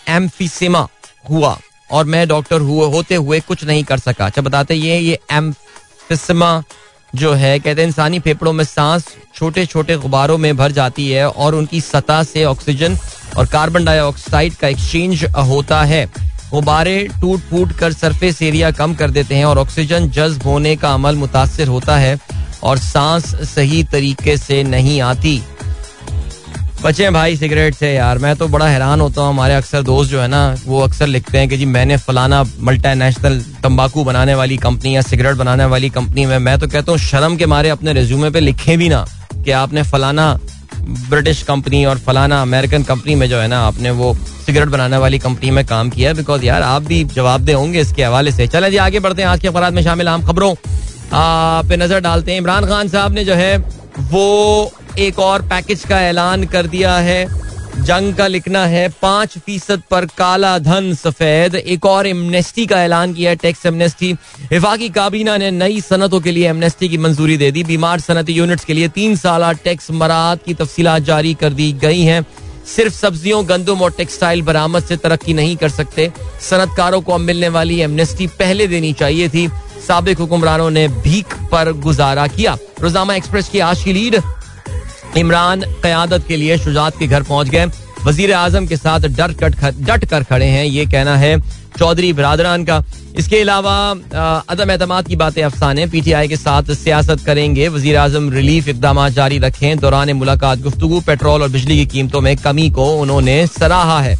[0.08, 0.88] एम्फिसिमा
[1.30, 1.58] हुआ।
[1.94, 6.64] और मैं डॉक्टर हुए, होते हुए कुछ नहीं कर सका। अच्छा बताते ये ये एम्फिसिमा
[7.14, 11.28] जो है, कहते हैं, इंसानी फेफड़ों में सांस छोटे छोटे गुब्बारों में भर जाती है
[11.30, 12.98] और उनकी सतह से ऑक्सीजन
[13.38, 16.06] और कार्बन डाइऑक्साइड का एक्सचेंज होता है।
[16.52, 20.94] गुब्बारे टूट फूट कर सरफेस एरिया कम कर देते हैं और ऑक्सीजन जज्ब होने का
[20.94, 22.18] अमल मुतासर होता है
[22.64, 25.42] और सांस सही तरीके से नहीं आती।
[26.84, 30.20] बचे भाई सिगरेट से यार। मैं तो बड़ा हैरान होता हूँ। हमारे अक्सर दोस्त जो
[30.22, 34.58] है ना, वो अक्सर लिखते हैं कि जी, मैंने फलाना मल्टी नेशनल तंबाकू बनाने वाली
[34.58, 37.94] कंपनी या सिगरेट बनाने वाली कंपनी में, मैं तो कहता हूँ, शर्म के मारे अपने
[37.94, 40.34] रिज्यूमे पे लिखे भी ना कि आपने फलाना
[41.10, 44.14] ब्रिटिश कंपनी और फलाना अमेरिकन कंपनी में जो है ना, आपने वो
[44.46, 48.32] सिगरेट बनाने वाली कंपनी में काम किया बिकॉज़ यार, आप भी जवाबदेह होंगे इसके हवाले
[48.32, 50.54] से। चले जी, आगे बढ़ते हैं। आज के अखबार में शामिल आम खबरों।
[51.64, 53.58] पे नज़र डालते हैं। इमरान खान साहब ने जो है,
[54.02, 57.26] वो एक और पैकेज का ऐलान कर दिया है।
[57.78, 63.14] जंग का लिखना है, पाँच फ़ीसद पर काला धन सफ़ेद। एक और एमनेस्टी का ऐलान
[63.14, 64.12] किया है टैक्स एमनेस्टी
[64.52, 68.66] विफाकी काबीना ने नई सनतों के लिए एमनेस्टी की मंजूरी दे दी। बीमार सनती यूनिट्स
[68.66, 72.26] के लिए तीन साल टैक्स मराहत की तफसीत जारी कर दी गई हैं।
[72.76, 76.12] सिर्फ़ सब्जियों, गंदम और टेक्सटाइल बरामद से तरक्की नहीं कर सकते।
[76.50, 79.50] सनतकारों को अब मिलने वाली एमनेस्टी पहले देनी चाहिए थी।
[79.88, 84.22] सबक हुक्मरानों ने भीख पर गुजारा किया। रोजामा एक्सप्रेस की आज की लीड
[85.18, 87.66] इमरान क्यादत के लिए शुजात के घर पहुँच गए।
[88.06, 91.40] वज़ीर आज़म के साथ डर कट डट कर खड़े हैं, ये कहना है
[91.78, 92.84] चौधरी बरदरान का।
[93.18, 93.76] इसके अलावा
[94.50, 98.68] अदम एतम की बातें अफसाने पी टी आई के साथ सियासत करेंगे। वज़ीर आज़म रिलीफ
[98.68, 103.46] इकदाम जारी रखें। दौरान मुलाकात गुफ्तु पेट्रोल और बिजली की कीमतों में कमी को उन्होंने
[103.50, 104.18] सराहा है।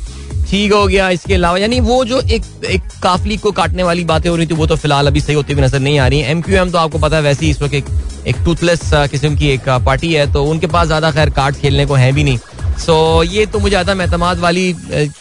[0.54, 4.30] ठीक हो गया इसके अलावा। यानी वो जो एक एक काफली को काटने वाली बातें
[4.30, 6.42] हो रही थी वो तो फ़िलहाल अभी सही होती हुई नज़र नहीं आ रही एम
[6.42, 7.86] क्यू एम तो आपको पता है वैसे ही इस वक्त एक,
[8.28, 11.94] एक टूथलेस किस्म की एक पार्टी है तो उनके पास ज़्यादा खैर कार्ड खेलने को
[11.96, 14.70] है भी नहीं। सो so, ये तो मुझे आदम एतमाद वाली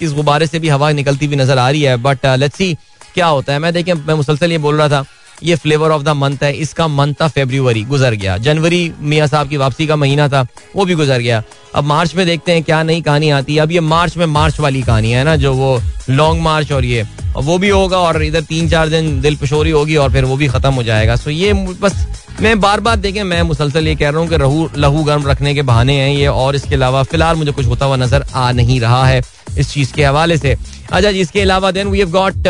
[0.03, 2.73] इस गुब्बारे से भी हवा निकलती हुई नज़र आ रही है बट लेट्स सी
[3.15, 5.05] क्या होता है। मैं देखिए मैं मुसलसल ये बोल रहा था
[5.43, 9.49] ये फ्लेवर ऑफ़ द मंथ है, इसका मंथ था फेब्रुवरी गुजर गया। जनवरी मियाँ साहब
[9.49, 11.43] की वापसी का महीना था, वो भी गुजर गया।
[11.75, 14.61] अब मार्च में देखते हैं क्या नई कहानी आती है। अब ये मार्च में मार्च
[14.61, 17.05] वाली कहानी है ना, जो वो लॉन्ग मार्च और ये
[17.37, 20.47] वो भी होगा और इधर तीन चार दिन दिल पशोरी होगी और फिर वो भी
[20.49, 22.07] खत्म हो जाएगा। सो ये बस,
[22.41, 25.55] मैं बार बार देखें, मैं मुसलसल ये कह रहा हूँ कि रहू, लहू गर्म रखने
[25.55, 28.81] के बहाने हैं ये और इसके अलावा फ़िलहाल मुझे कुछ होता हुआ नज़र आ नहीं
[28.81, 29.23] रहा है
[29.59, 30.57] इस चीज़ के हवाले से।
[30.93, 32.49] अच्छा जी, इसके अलावा then we have got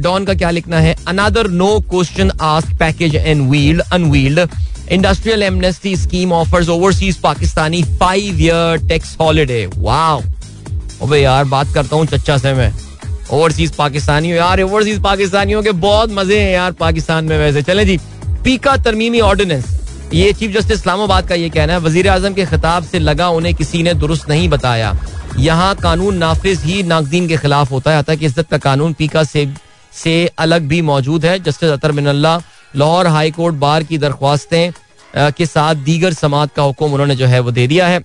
[0.00, 0.94] Dawn का क्या लिखना है?
[1.08, 4.48] Another no question ask package and wheeled unwheeled
[4.92, 10.22] industrial amnesty scheme offers overseas Pakistani five year tax holiday wow
[11.02, 12.72] अबे यार, बात करता हूँ चच्चा से मैं।
[13.24, 17.98] ओवरसीज पाकिस्तानियों, यार, ओवरसीज पाकिस्तानियों के बहुत मज़े हैं यार पाकिस्तान में वैसे। चले जी,
[18.44, 19.72] पीका तरमीमी ऑर्डिनेंस।
[20.12, 23.54] ये चीफ जस्टिस इस्लामाबाद का ये कहना है वज़ीर आज़म के खिताब से लगा उन्हें
[23.54, 24.94] किसी ने दुरुस्त नहीं बताया।
[25.38, 29.24] यहाँ कानून नाफिज ही नाकदीन के खिलाफ होता है आता कि इज़्ज़त का कानून पीका
[29.24, 29.48] से
[29.92, 32.40] से अलग भी मौजूद है। Justice Athar Minallah
[32.76, 34.72] Lahore high court bar की दरख्वास्तें
[35.16, 38.00] के साथ दीगर समात का हुक्म उन्होंने जो है वो दे दिया है।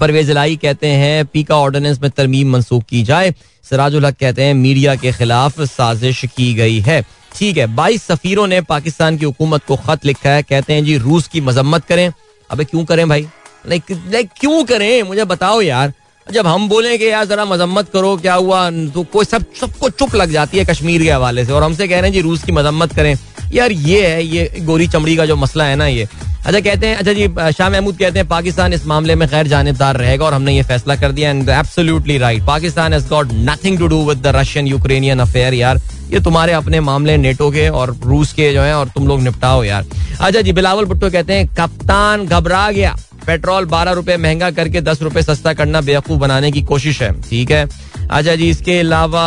[0.00, 3.34] परवेज लाई कहते हैं, पीका ऑर्डिनेंस में तरमीम मनसूख की जाए।
[3.70, 7.04] सराजुल हक कहते हैं, मीडिया के खिलाफ साजिश की गई है।
[7.36, 10.96] ठीक है, बाईस सफीरों ने पाकिस्तान की हुकूमत को खत लिखा है, कहते हैं, जी,
[10.98, 12.12] रूस की मजम्मत करें।
[12.50, 13.28] अबे, क्यों करें भाई?
[13.66, 15.02] लाइक क्यों करें?
[15.02, 15.92] मुझे बताओ यार।
[16.26, 18.70] जब हम बोले कि यार जरा मजम्मत करो, क्या हुआ?
[18.70, 22.00] तो कोई सब, सबको चुप लग जाती है कश्मीर के हवाले से। और हमसे कह
[22.00, 23.14] रहे हैं, जी, रूस की मजम्मत करें।
[23.52, 26.08] यार, ये है, ये गोरी चमड़ी का जो मसला है ना ये।
[26.46, 29.96] अच्छा कहते हैं अच्छा जी, शाह महमूद कहते हैं, पाकिस्तान इस मामले में गैर जानबदार
[29.96, 33.86] रहेगा और हमने ये फैसला कर दिया and absolutely right Pakistan has got nothing to
[33.86, 38.32] do with the Russian Ukrainian affair यार। ये तुम्हारे अपने मामले नेटो के और रूस
[38.32, 39.86] के जो है और तुम लोग निपटाओ, यार।
[40.20, 45.02] अच्छा जी, बिलावल भुट्टो कहते हैं, कप्तान घबरा गया। पेट्रोल बारह रुपए महँगा करके दस
[45.02, 47.66] रुपए सस्ता करना बेवकूफ़ बनाने की कोशिश है। ठीक है?
[48.10, 49.22] अच्छा जी, इसके अलावा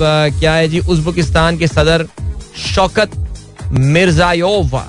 [0.00, 0.80] क्या है जी?
[0.80, 2.06] उज्बेकिस्तान के सदर
[2.64, 3.10] शौकत
[3.72, 4.80] मिर्जायोव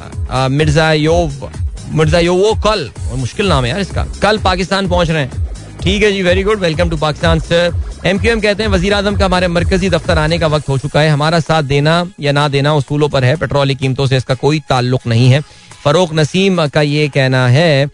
[0.52, 1.50] मिर्जायोव,
[1.91, 5.43] मिर्जायोवो कल मुश्किल नाम है यार इसका, कल पाकिस्तान पहुँच रहे हैं।
[5.82, 7.74] ठीक है जी very good welcome to Pakistan sir
[8.06, 10.78] M Q M कहते हैं वज़ीर आज़म का हमारे मरकजी दफ्तर आने का वक्त हो
[10.78, 14.17] चुका है। हमारा साथ देना या ना देना उसूलों पर है, पेट्रोल की कीमतों से
[14.17, 15.41] इसका कोई ताल्लुक नहीं है।
[15.84, 17.86] फरोख नसीम का ये कहना है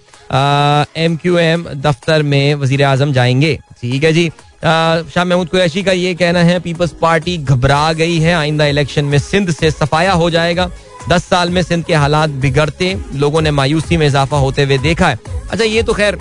[0.98, 4.30] एम क्यू एम दफ्तर में वज़ीर आज़म जाएँगे। ठीक है जी।
[4.64, 9.18] शाह महमूद कुरैशी का ये कहना है, पीपल्स पार्टी घबरा गई है। आइंदा इलेक्शन में
[9.20, 10.70] सिंध से सफाया हो जाएगा।
[11.10, 15.08] दस साल में सिंध के हालात बिगड़ते, लोगों ने मायूसी में इजाफा होते हुए देखा
[15.08, 15.20] है।
[15.52, 16.18] अच्छा ये तो खैर,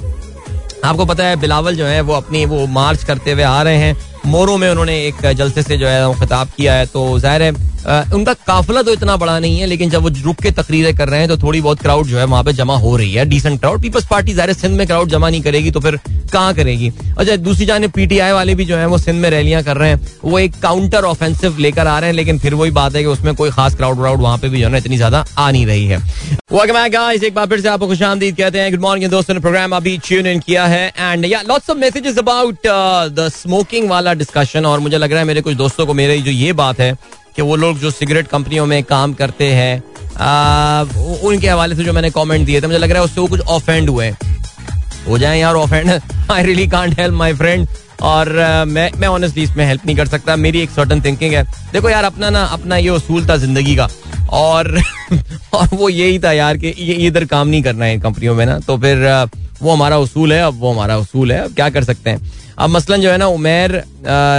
[0.85, 3.95] आपको पता है, बिलावल जो है, वो अपनी, वो मार्च करते हुए आ रहे हैं।
[4.27, 7.53] मोरो में उन्होंने एक जलसे से जो है वो खिताब किया है तो ज़ाहिर है
[8.15, 11.21] उनका काफिला तो इतना बड़ा नहीं है, लेकिन जब वो रुक के तकरीरें कर रहे
[11.21, 13.83] हैं तो थोड़ी बहुत क्राउड जो है वहाँ पे जमा हो रही है। डिसेंट क्राउड
[13.83, 15.99] पीपल्स पार्टी ज़ाहिर सिंध में क्राउड जमा नहीं करेगी तो फिर
[16.31, 16.91] कहाँ करेगी?
[17.19, 20.01] अच्छा दूसरी जाने पीटीआई वाले भी जो है, वो सिंध में रैलियाँ कर रहे हैं,
[20.25, 23.35] वो एक काउंटर ऑफेंसिव लेकर आ रहे हैं, लेकिन फिर वही बात है कि उसमें
[23.35, 25.99] कोई खास क्राउड व्राउड वहाँ पे भी जो है इतनी ज़्यादा आ नहीं रही है।
[27.21, 29.97] एक बार फिर से आपको खुश आमदीद कहते हैं। गुड मॉर्निंग दोस्तों, ने प्रोग्राम अभी
[30.07, 32.67] ट्यून इन किया है। And yeah lots of messages about
[33.11, 36.31] the smoking वाला डिस्कशन और मुझे लग रहा है मेरे कुछ दोस्तों को मेरी जो
[36.31, 36.93] ये बात है
[37.37, 39.83] कि वो लोग जो सिगरेट कंपनियों में काम करते हैं
[41.23, 43.41] उनके हवाले से जो मैंने कमेंट दिए थे, मुझे लग रहा है उससे वो कुछ
[43.41, 44.11] ऑफेंड हुए
[45.19, 45.91] जाए यार offend
[46.31, 47.67] I really can't help my friend
[48.03, 50.37] और uh, मैं मैं ऑनेस्टली इसमें हेल्प नहीं कर सकता.
[50.37, 51.43] मेरी एक सर्टन थिंकिंग है.
[51.73, 53.89] देखो यार अपना ना अपना ये उसूल था ज़िंदगी का.
[54.31, 54.79] और
[55.55, 58.59] और वो यही था यार कि ये इधर काम नहीं करना है कंपनियों में ना.
[58.59, 60.43] तो फिर uh, वो हमारा उसूल है.
[60.43, 61.41] अब वो हमारा उसूल है.
[61.41, 62.31] अब क्या कर सकते हैं?
[62.59, 63.83] अब मसलन जो है ना उमेर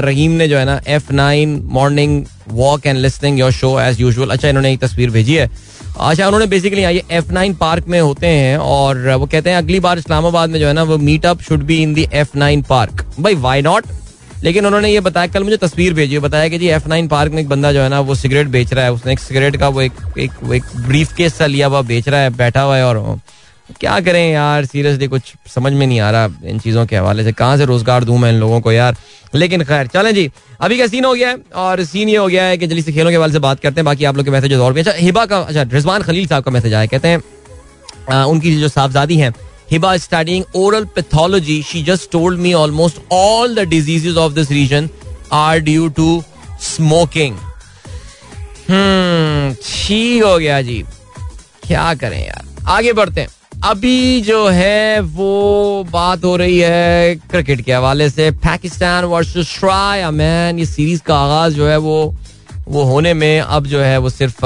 [0.05, 4.29] रहीम ने जो है ना F nine morning walk and listening your show as usual
[4.29, 5.49] अच्छा इन्होंने एक तस्वीर भेजी है.
[5.99, 9.79] अच्छा उन्होंने बेसिकली ये एफ़ नाइन पार्क में होते हैं और वो कहते हैं अगली
[9.79, 13.05] बार इस्लामाबाद में जो है ना वो meetup should be in the F nine park
[13.19, 13.85] भाई वाई नॉट
[14.43, 17.31] लेकिन उन्होंने ये बताया कल मुझे तस्वीर भेजी है बताया कि जी एफ़ नाइन पार्क
[17.31, 19.67] में एक बंदा जो है ना वो सिगरेट बेच रहा है उसने एक सिगरेट का
[19.67, 22.85] वो एक एक, एक ब्रीफ केस सा लिया हुआ बेच रहा है बैठा हुआ है
[22.85, 23.19] और
[23.79, 24.65] क्या करें यार?
[24.65, 28.03] सीरियसली कुछ समझ में नहीं आ रहा इन चीज़ों के हवाले से। कहाँ से रोज़गार
[28.03, 28.95] दूँ मैं इन लोगों को यार?
[29.35, 30.29] लेकिन खैर, चलें जी।
[30.61, 32.91] अभी का सीन हो गया है और सीन ये हो गया है कि जल्दी से
[32.91, 34.93] खेलों के हवाले से बात करते हैं। बाकी आप लोग के मैसेज और भी अच्छा
[34.97, 39.33] हिबा का अच्छा रिजवान खलील साहब का मैसेज आया। कहते हैं उनकी जो साहबजादी हैं,
[39.71, 44.89] Hiba studying oral pathology she just told me almost all the diseases of this region
[45.33, 46.23] are due to
[46.61, 47.37] smoking
[48.67, 50.83] ठीक हो गया जी।
[51.67, 52.45] क्या करें यार?
[52.69, 53.27] आगे बढ़ते हैं।
[53.63, 59.59] अभी जो है, वो बात हो रही है क्रिकेट के हवाले से। पाकिस्तान वर्सेस
[60.13, 62.15] मैन ये सीरीज़ का आगाज़ जो है, वो
[62.67, 64.39] वो होने में अब जो है, वो सिर्फ़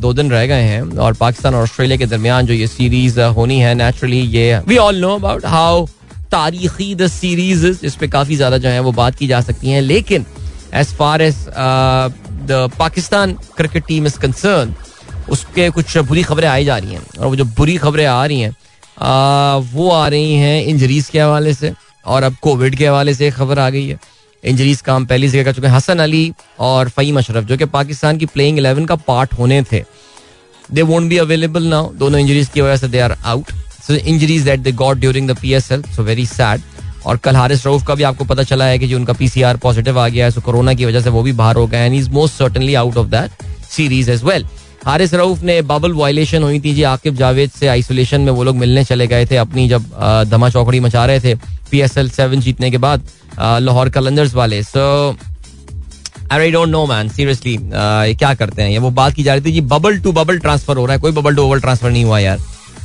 [0.00, 3.58] दो दिन रह गए हैं। और पाकिस्तान और ऑस्ट्रेलिया के दरमियान जो ये सीरीज़ होनी
[3.60, 5.86] है नेचुरली ये we all know about how
[6.32, 9.80] तारीखी द सीरीज़ इस पे काफ़ी ज़्यादा जो है, वो बात की जा सकती है।
[9.80, 10.26] लेकिन
[10.74, 14.74] as far as the Pakistan cricket team is concern
[15.28, 18.40] उसके कुछ बुरी खबरें आई जा रही हैं। और वो जो बुरी खबरें आ रही
[18.40, 18.54] हैं
[19.72, 21.72] वो आ रही हैं इंजरीज के हवाले से।
[22.06, 23.98] और अब कोविड के हवाले से एक खबर आ गई है।
[24.44, 27.64] इंजरीज का हम पहले से कर चुके हैं, हसन अली और फ़ईम अशरफ, जो कि
[27.66, 29.82] पाकिस्तान की प्लेइंग एलेवन का पार्ट होने थे।
[30.68, 33.50] They won't be available now दोनों इंजरीज की वजह से they are out
[33.86, 36.62] so injuries that they got during the P S L so very sad
[37.06, 39.98] और कल हारिस रऊफ का भी आपको पता चला है कि जो उनका पीसीआर पॉजिटिव
[39.98, 42.10] आ गया है सो कोरोना की वजह से वो भी बाहर हो गए and is
[42.10, 44.46] most certainly out of that series as well
[44.84, 48.56] Haris Rauf ने बबल वायलेशन हुई थी जी आकिब जावेद से आइसोलेशन में वो लोग
[48.56, 49.84] मिलने चले गए थे अपनी जब
[50.30, 51.34] धमा चौकड़ी मचा रहे थे
[51.70, 53.02] पी एस एल सेवन जीतने के बाद
[53.38, 55.16] लाहौर कलंदर्स वाले। So
[56.32, 58.70] I don't know man seriously क्या करते हैं?
[58.70, 61.00] ये वो बात की जा रही थी जी बबल टू बबल ट्रांसफ़र हो रहा है।
[61.00, 62.38] कोई बबल टू बबल ट्रांसफ़र नहीं हुआ यार।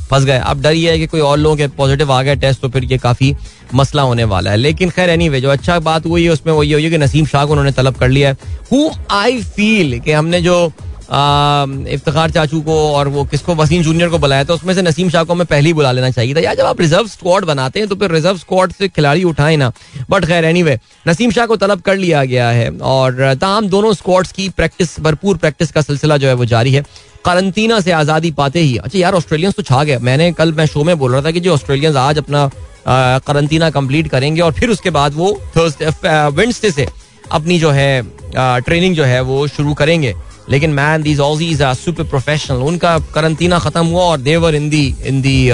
[0.10, 2.62] फंस गए। अब डर ये है कि कोई और लोगों के पॉजिटिव आ गए टेस्ट
[2.62, 3.36] तो फिर ये काफ़ी
[3.76, 6.64] मसला होने वाला है। लेकिन खैर एनी anyway, जो अच्छा बात हुई है उसमें वो
[6.64, 8.38] ये हुई है कि नसीम शाह को उन्होंने तलब कर लिया है।
[8.72, 10.72] हु आई फील कि हमने जो
[11.10, 15.24] इफ्तार चाचू को और वो किसको वसीम जूनियर को बुलाया था उसमें से नसीम शाह
[15.24, 17.90] को हमें पहले ही बुला लेना चाहिए था। यार जब आप रिज़र्व स्क्वाड बनाते हैं
[17.90, 19.72] तो फिर रिज़र्व स्क्वाड से खिलाड़ी उठाए ना।
[20.10, 23.94] बट खैर एनी anyway, नसीम शाह को तलब कर लिया गया है और तमाम दोनों
[23.96, 26.84] स्क्वाड्स की प्रैक्टिस भरपूर प्रैक्टिस का सिलसिला जो है वो जारी है।
[27.26, 30.84] करंतना से आज़ादी पाते ही अच्छा यार ऑस्ट्रेलियंस तो छा गए। मैंने कल मैं शो
[30.84, 32.50] में बोल रहा था कि जो ऑस्ट्रेलियंस आज अपना
[32.88, 36.88] करंतना कंप्लीट करेंगे और फिर उसके बाद वो थर्सडे वेंसडे से
[37.32, 38.02] अपनी जो है
[38.36, 40.14] ट्रेनिंग जो है वो शुरू करेंगे।
[40.50, 44.86] लेकिन man these Aussies are super professional उनका करंतना खत्म हुआ और देवर इन दी
[45.06, 45.50] इन दी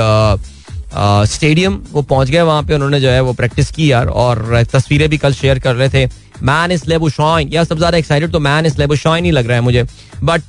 [1.27, 5.09] स्टेडियम वो पहुँच गए वहाँ पे, उन्होंने जो है वो प्रैक्टिस की यार, और तस्वीरें
[5.09, 6.05] भी कल शेयर कर रहे थे।
[6.43, 9.47] मैन इस लेबो शॉइन यार सबसे ज़्यादा एक्साइटेड तो मैन इस लेबो शॉइन ही लग
[9.47, 9.83] रहा है मुझे।
[10.23, 10.41] बट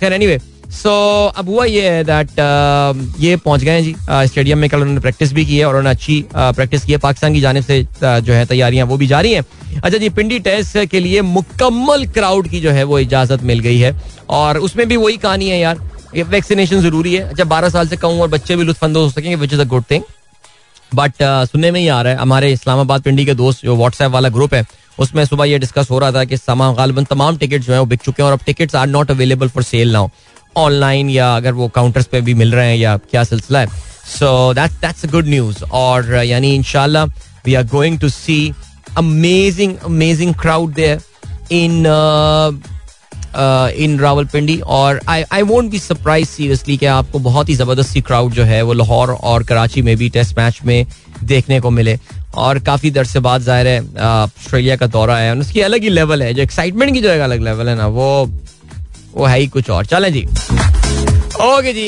[0.00, 0.38] खैर एनीवे
[0.72, 0.92] सो
[1.36, 5.00] अब हुआ ये है दैट uh, ये पहुँच गए जी। स्टेडियम uh, में कल उन्होंने
[5.00, 7.82] प्रैक्टिस भी की है और उन्होंने अच्छी प्रैक्टिस uh, की है। पाकिस्तान की जानब से
[8.02, 12.48] जो है तैयारियाँ वो भी जारी हैं। अच्छा जी पिंडी टेस्ट के लिए मुकम्मल क्राउड
[12.48, 13.94] की जो है वो इजाज़त मिल गई है।
[14.30, 17.96] और उसमें भी वही कहानी है यार। ये वैक्सीनेशन ज़रूरी है। अच्छा बारह साल से
[17.96, 20.02] कम और बच्चे भी लुत्फानंदोज हो सकेंगे which is a good thing
[20.92, 24.28] but सुनने में ही आ रहा है हमारे इस्लामाबाद पिंडी के दोस्त जो व्हाट्सएप वाला
[24.28, 24.64] ग्रुप है
[24.98, 28.00] उसमें सुबह ये डिस्कस हो रहा था कि गालिबन तमाम टिकट जो है वो बिक
[28.00, 30.08] चुके हैं और अब tickets are not available for sale now
[30.56, 33.66] online या अगर वो काउंटर्स पे भी मिल रहे हैं या क्या सिलसिला है।
[34.08, 37.04] So that that's good news और यानी इनशाला
[37.46, 38.52] we are going to see
[38.98, 41.00] amazing amazing crowd there
[41.52, 41.84] in
[43.76, 48.32] in Rawalpindi और I I won't be surprise seriously कि आपको बहुत ही ज़बरदस्ती क्राउड
[48.32, 50.86] जो है वो लाहौर और कराची में भी टेस्ट मैच में
[51.24, 51.98] देखने को मिले।
[52.34, 56.22] और काफ़ी दर से बाद ज़ाहिर है ऑस्ट्रेलिया का दौरा है उसकी अलग ही लेवल
[56.22, 58.26] है। जो एक्साइटमेंट की जो है अलग लेवल है ना, वो
[59.14, 60.26] वो है ही कुछ और। चले जी।
[61.42, 61.86] ओके जी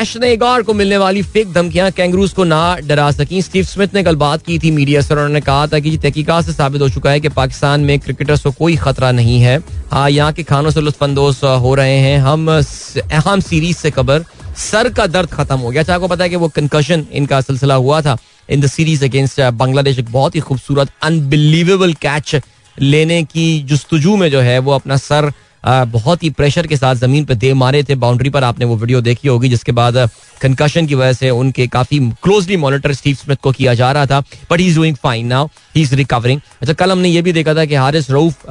[0.00, 4.16] एशनेगार को मिलने वाली फेक धमकियाँ कैंगरूज को ना डरा सकी। स्टीव स्मिथ ने कल
[4.16, 7.20] बात की थी मीडिया से उन्होंने कहा था कि तहकीकात से साबित हो चुका है
[7.20, 9.58] कि पाकिस्तान में क्रिकेटर्स को कोई खतरा नहीं है।
[9.90, 14.24] हाँ यहाँ के खानों से लुत्फानंदोज हो रहे हैं। हम अहम सीरीज़ से कबर
[14.58, 17.74] सर का दर्द खत्म हो गया। चाहे को पता है कि वो कंकशन इनका सिलसिला
[17.76, 18.16] हुआ था
[18.48, 19.98] in the series against Bangladesh.
[19.98, 22.34] एक बहुत ही खूबसूरत अनबिलीवेबल कैच
[22.76, 25.32] लेने की जस्तजू में जो है, वो अपना सर
[25.68, 29.00] बहुत ही प्रेशर के साथ ज़मीन पर दे मारे थे। बाउंड्री पर आपने वो वीडियो
[29.00, 29.96] देखी होगी, जिसके बाद
[30.42, 34.20] कंकशन की वजह से उनके काफ़ी क्लोजली मॉनिटर स्टीव स्मिथ को किया जा रहा था
[34.50, 37.54] but he is doing fine now he is recovering अच्छा कल हमने ये भी देखा
[37.54, 38.46] था कि हारिस रऊफ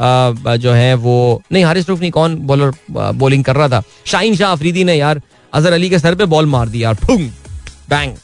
[0.58, 3.82] जो है वो, नहीं हारिस रऊफ नहीं, कौन बॉलर बॉलिंग कर रहा था?
[4.06, 5.22] शाहीन शाह अफरीदी ने यार
[5.54, 8.16] अजहर अली के सर पे बॉल मार दी यार। बैंग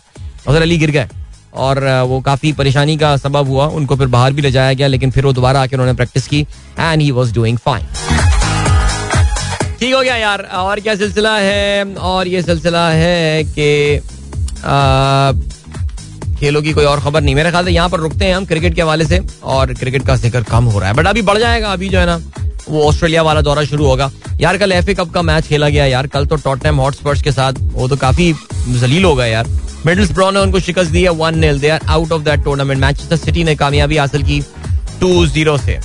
[0.47, 1.08] अजहर अली गिर गए।
[1.56, 5.12] और वो काफ़ी परेशानी का सबब हुआ। उनको फिर बाहर भी ले जाया गया, लेकिन
[5.12, 6.41] फिर वो दोबारा आके उन्होंने प्रैक्टिस की
[6.79, 8.12] and he was doing fine
[9.84, 11.93] ठीक हो गया यार। और क्या सिलसिला है?
[12.10, 14.00] और ये सिलसिला है कि
[16.39, 18.76] खेलों की कोई और खबर नहीं। मेरे ख्याल से यहाँ पर रुकते हैं हम क्रिकेट
[18.76, 21.74] के हवाले से, और क्रिकेट का ज़िक्र कम हो रहा है। बट अभी बढ़ जाएगा,
[21.74, 22.15] अभी जो है ना,
[22.69, 24.10] वो ऑस्ट्रेलिया वाला दौरा शुरू होगा।
[24.41, 27.54] यार, कल एफ़ कप का मैच खेला गया यार। कल तो टॉटनैम हॉटस्पर्स के साथ,
[27.74, 28.34] वो तो काफ़ी
[28.69, 29.48] जलील हो गया यार।
[29.86, 32.80] मिडल्स ब्रो ने उनको शिकस्त दी है one nil they are out of that tournament
[32.82, 34.39] Manchester City ने कामयाबी हासिल की
[35.02, 35.80] टू ज़ीरो से।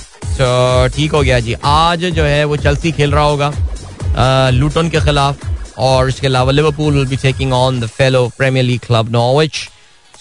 [0.89, 3.51] ठीक हो गया जी। आज जो है वो चलसी खेल रहा होगा।
[4.53, 5.37] लूटन के खिलाफ,
[5.77, 9.55] और इसके अलावा Liverpool will be taking on the fellow Premier League club Norwich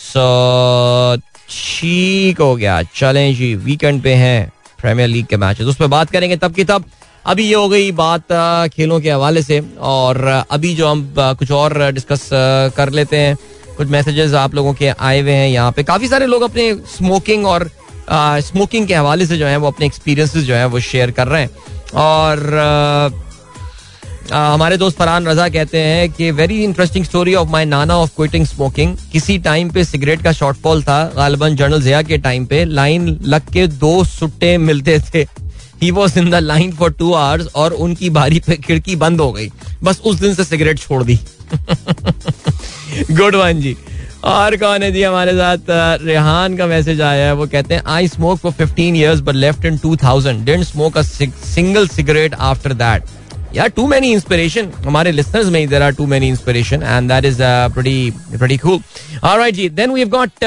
[0.02, 1.16] so
[1.50, 6.10] ठीक हो गया। चलें जी वीकेंड पे हैं प्रीमियर लीग के मैचेस उस पर बात
[6.10, 6.84] करेंगे तब की तब।
[7.26, 8.32] अभी ये हो गई बात
[8.74, 12.28] खेलों के हवाले से, और अभी जो हम कुछ और डिस्कस
[12.76, 13.36] कर लेते हैं।
[13.76, 17.46] कुछ मैसेजेस आप लोगों के आए हुए हैं यहाँ पे। काफ़ी सारे लोग अपने स्मोकिंग
[17.46, 17.70] और
[18.42, 21.42] स्मोकिंग के हवाले से जो है, वो अपने एक्सपीरियंसेस जो है, वो शेयर कर रहे
[21.42, 21.50] हैं।
[21.96, 23.26] और
[24.32, 28.46] हमारे दोस्त फरहान रजा कहते हैं कि very interesting story of my nana of quitting
[28.46, 33.08] smoking किसी टाइम पे सिगरेट का शॉर्टफॉल था, गालबन जनरल जिया के टाइम पे लाइन
[33.24, 35.26] लग के दो सुट्टे मिलते थे।
[35.82, 39.32] He was in the line for two hours और उनकी बारी पे खिड़की बंद हो
[39.32, 39.50] गई।
[39.82, 41.18] बस उस दिन से सिगरेट छोड़ दी।
[43.12, 43.76] गुड वन जी।
[44.24, 45.58] और कौन है जी हमारे साथ?
[46.02, 49.64] रेहान का मैसेज आया है, वो कहते हैं I smoke for 15 years but left
[49.64, 53.02] in 2000 didn't smoke a single cigarette after that
[53.54, 57.38] यार टू मेनी इंस्पिरेशन हमारे लिसनर्स में इधर are too many inspiration and that is
[57.74, 58.80] pretty pretty cool
[59.24, 60.44] alright ji then we have got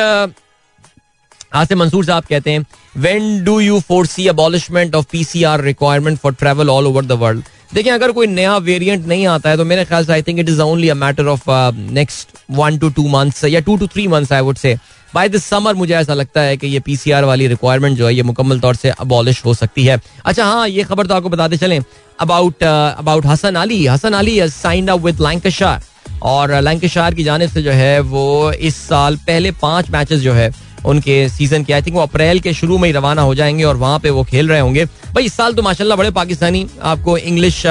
[1.56, 2.66] Asim Mansoor साहब कहते हैं
[2.98, 7.92] when do you foresee abolishment of PCR requirement for travel all over the world देखिए,
[7.92, 10.62] अगर कोई नया variant नहीं आता है तो मेरे ख्याल से I think it is
[10.62, 11.44] only a matter of
[11.92, 14.76] next one two two months या two two three months I would say
[15.16, 18.24] by this summer मुझे ऐसा लगता है कि ये पीसीआर वाली रिक्वायरमेंट जो है, ये
[18.24, 21.80] मुकम्मल तौर से अबॉलिश हो सकती है। अच्छा हाँ ये खबर तो आपको बताते चलें।
[22.20, 23.86] About about Hasan Ali.
[23.88, 28.76] Hasan Ali signed up with Lancashire और लैंकशायर की जानब से जो है, वो इस
[28.80, 30.52] साल पहले पाँच मैचेस जो है,
[30.86, 33.78] उनके सीज़न के आई थिंक वो अप्रैल के शुरू में ही रवाना हो जाएँगे और
[33.78, 37.64] वहाँ पे वो खेल रहे होंगे। भाई, इस साल तो माशाल्लाह बड़े पाकिस्तानी, आपको इंग्लिश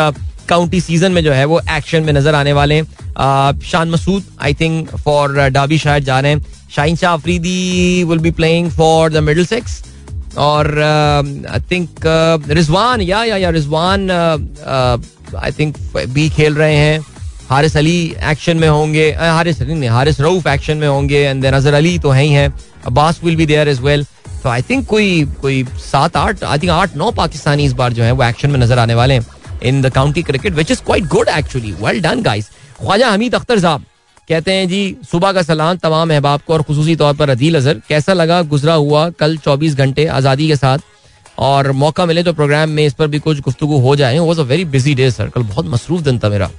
[0.49, 4.55] काउंटी सीज़न में जो है, वो एक्शन में नज़र आने वाले हैं। Shan Masood I
[4.55, 6.45] think for Derby शायद जा रहे हैं।
[6.77, 9.83] Shaheen Shah Afridi will be playing for the Middlesex
[10.39, 12.07] और आई थिंक
[12.51, 15.77] रिजवान या या या रिजवान आई थिंक
[16.09, 17.01] भी खेल रहे हैं
[17.51, 17.99] हारिस अली
[18.31, 21.99] एक्शन में होंगे हारिस अली नहीं हारिस रऊफ एक्शन में होंगे एंड देन अजहर अली
[21.99, 22.53] तो है ही हैं
[22.87, 24.05] Abbas will be there as well
[24.43, 28.03] तो आई थिंक कोई कोई सात आठ आई थिंक आठ नौ पाकिस्तानी इस बार जो
[28.03, 29.27] है वो एक्शन में नज़र आने वाले हैं
[29.63, 33.61] in the county cricket which is quite good actually well done guys Khawaja Hamid Akhtar
[33.61, 33.85] साहब
[34.31, 37.81] कहते हैं जी, सुबह का सलाम तमाम अहबाब को और खसूसी तौर पर अदील अजहर।
[37.89, 38.41] कैसा लगा?
[38.43, 40.79] गुजरा हुआ कल 24 घंटे आज़ादी के साथ।
[41.39, 44.43] और मौका मिले तो प्रोग्राम में इस पर भी कुछ गुफ्तु हो जाए। Was a
[44.43, 46.51] very busy day sir कल बहुत मसरूफ दिन था मेरा।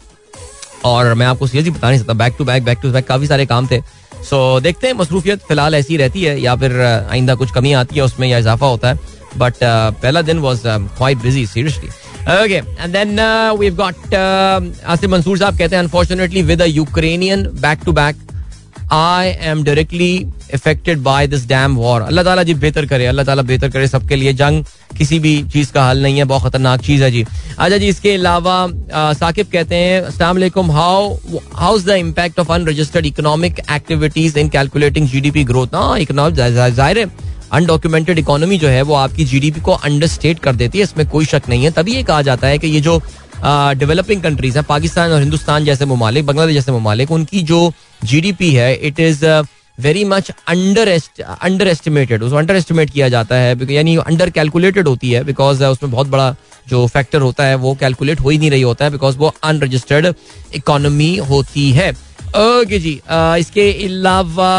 [0.86, 3.46] और मैं आपको सीरियसली बता नहीं सकता। Back to back back to back काफ़ी सारे
[3.46, 3.82] काम थे।
[4.30, 6.80] सो देखते हैं, मसरूफियत फ़िलहाल ऐसी रहती है या फिर,
[7.12, 9.00] आइंदा कुछ कमी आती है उसमें या इजाफा होता है।
[9.38, 11.90] बट पहला दिन was quite busy seriously
[12.22, 13.20] okay and then
[13.60, 18.16] we got Asim Mansoor साहब कहते हैं unfortunately with a Ukrainian back to back
[18.94, 20.14] I am directly
[20.54, 24.16] affected by this damn war अल्लाह ताला जी बेहतर करे, अल्लाह ताला बेहतर करे सबके
[24.16, 24.64] लिए। जंग
[24.98, 27.24] किसी भी चीज़ का हल नहीं है, बहुत खतरनाक चीज़ है जी।
[27.58, 28.68] अच्छा जी, इसके अलावा
[29.20, 31.16] साकिब कहते हैं, अस्सलाम how
[31.56, 37.00] how is the impact of unregistered economic activities in calculating GDP growth ना इकोनॉमिक ज़ाहिर
[37.00, 37.06] है
[37.52, 41.50] अनडॉक्यूमेंटेड इकोनॉमी जो है वो आपकी जीडीपी को अंडरस्टेट कर देती है, इसमें कोई शक
[41.50, 43.02] नहीं है। तभी ये कहा जाता है कि ये जो
[43.44, 47.72] डेवलपिंग कंट्रीज़ हैं, पाकिस्तान और हिंदुस्तान जैसे ममालिक, बांग्लादेश जैसे ममालिक, उनकी जो
[48.04, 49.26] जीडीपी है it is
[49.78, 50.90] very much under
[51.68, 56.08] underestimated उसको अंडर एस्टिमेट किया जाता है यानी अंडर कैलकुलेटेड होती है बिकॉज़ उसमें बहुत
[56.08, 56.36] बड़ा
[56.68, 60.14] जो फैक्टर होता है, वो कैलकुलेट हो ही नहीं रही होता है बिकॉज़ वो अनरजिस्टर्ड
[60.56, 61.92] इकोनॉमी होती है।
[62.38, 63.00] ओके जी
[63.40, 64.52] इसके अलावा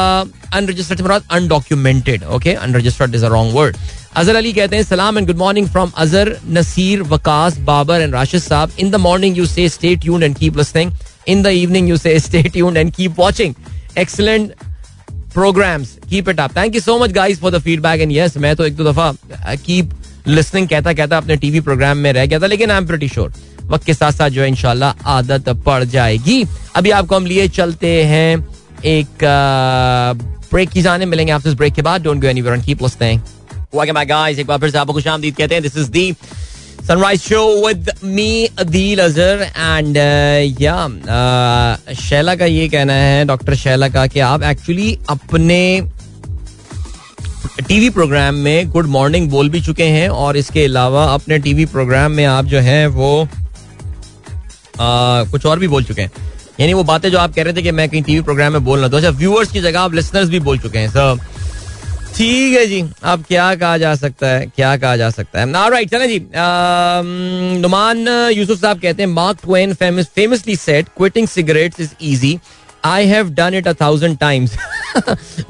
[0.55, 3.77] unregistered undocumented okay unregistered is a wrong word
[4.17, 8.41] Azhar Ali कहते हैं सलाम and good morning from Azhar Naseer Waqas Babar and Rashid
[8.41, 10.93] साहब in the morning you say stay tuned and keep listening
[11.29, 13.55] in the evening you say stay tuned and keep watching
[13.99, 14.53] excellent
[15.35, 18.55] programs keep it up thank you so much guys for the feedback and yes मैं
[18.57, 19.95] तो एक दो दफ़ा keep
[20.27, 23.33] listening कहता कहता अपने TV programme में रह गया था लेकिन आई एम प्रीटी श्योर
[23.65, 26.45] वक्त के साथ साथ जो है, इंशाल्लाह आदत पड़ जाएगी।
[26.77, 28.47] अभी आपको हम लिए चलते हैं
[28.87, 29.25] एक
[30.53, 33.21] ब्रेक की जाने, मिलेंगे आपसे इस ब्रेक के बाद। Don't go anywhere and keep listening
[33.75, 36.13] welcome back guys एक बार फिर से आपको खुशामदीद कहते हैं। This is the
[36.87, 39.97] sunrise show with me Adeel Azhar and
[40.61, 40.77] या
[42.01, 45.89] शैला का ये कहना है डॉक्टर शैला का, कि आप एक्चुअली अपने
[47.69, 52.13] टीवी प्रोग्राम में गुड मॉर्निंग बोल भी चुके हैं और इसके अलावा अपने टीवी प्रोग्राम
[52.13, 53.29] में आप जो है, वो
[54.79, 56.11] कुछ और भी बोल चुके हैं।
[56.61, 58.89] यानी वो बातें जो आप कह रहे थे कि मैं कहीं टीवी प्रोग्राम में बोलना
[58.89, 61.19] तो अच्छा व्यूअर्स की जगह आप लिसनर्स भी बोल चुके हैं। सर
[62.17, 64.47] ठीक है जी। अब क्या कहा जा सकता है?
[64.47, 65.47] क्या कहा जा सकता है?
[65.47, 66.19] ना राइट चले जी।
[67.61, 72.39] नुमान यूसुफ साहब कहते हैं Mark Twain famously said quitting cigarettes is easy
[72.85, 74.57] I have done it a thousand times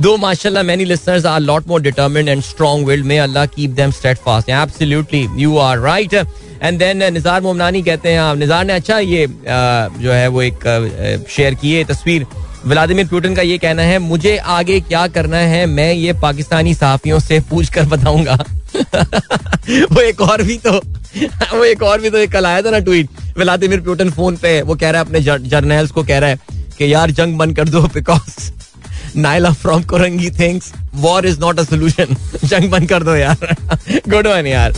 [0.00, 3.90] दो माशाल्लाह many listeners are lot more determined and strong willed may Allah keep them
[3.90, 6.14] steadfast absolutely you are right
[6.62, 11.26] and then Nizar Momnani कहते हैं हाँ, निजार ने अच्छा ये जो है वो एक
[11.30, 12.26] शेयर किए तस्वीर।
[12.66, 17.18] व्लादिमिर पुतिन का ये कहना है मुझे आगे क्या करना है मैं ये पाकिस्तानी सहाफियों
[17.20, 18.34] से पूछ कर बताऊँगा।
[19.92, 20.72] वो एक और भी तो
[21.56, 23.08] वो एक और भी तो एक कल आया था ना ट्वीट
[23.38, 26.38] व्लादिमिर पुतिन फ़ोन पे वो कह रहा है अपने जर्नल्स को कह रहा है
[26.78, 28.50] कि यार जंग बंद कर दो because
[29.16, 33.54] Naila from Korangi thinks war is not a solution जंग बंद कर दो यार
[34.08, 34.72] गुड वन यार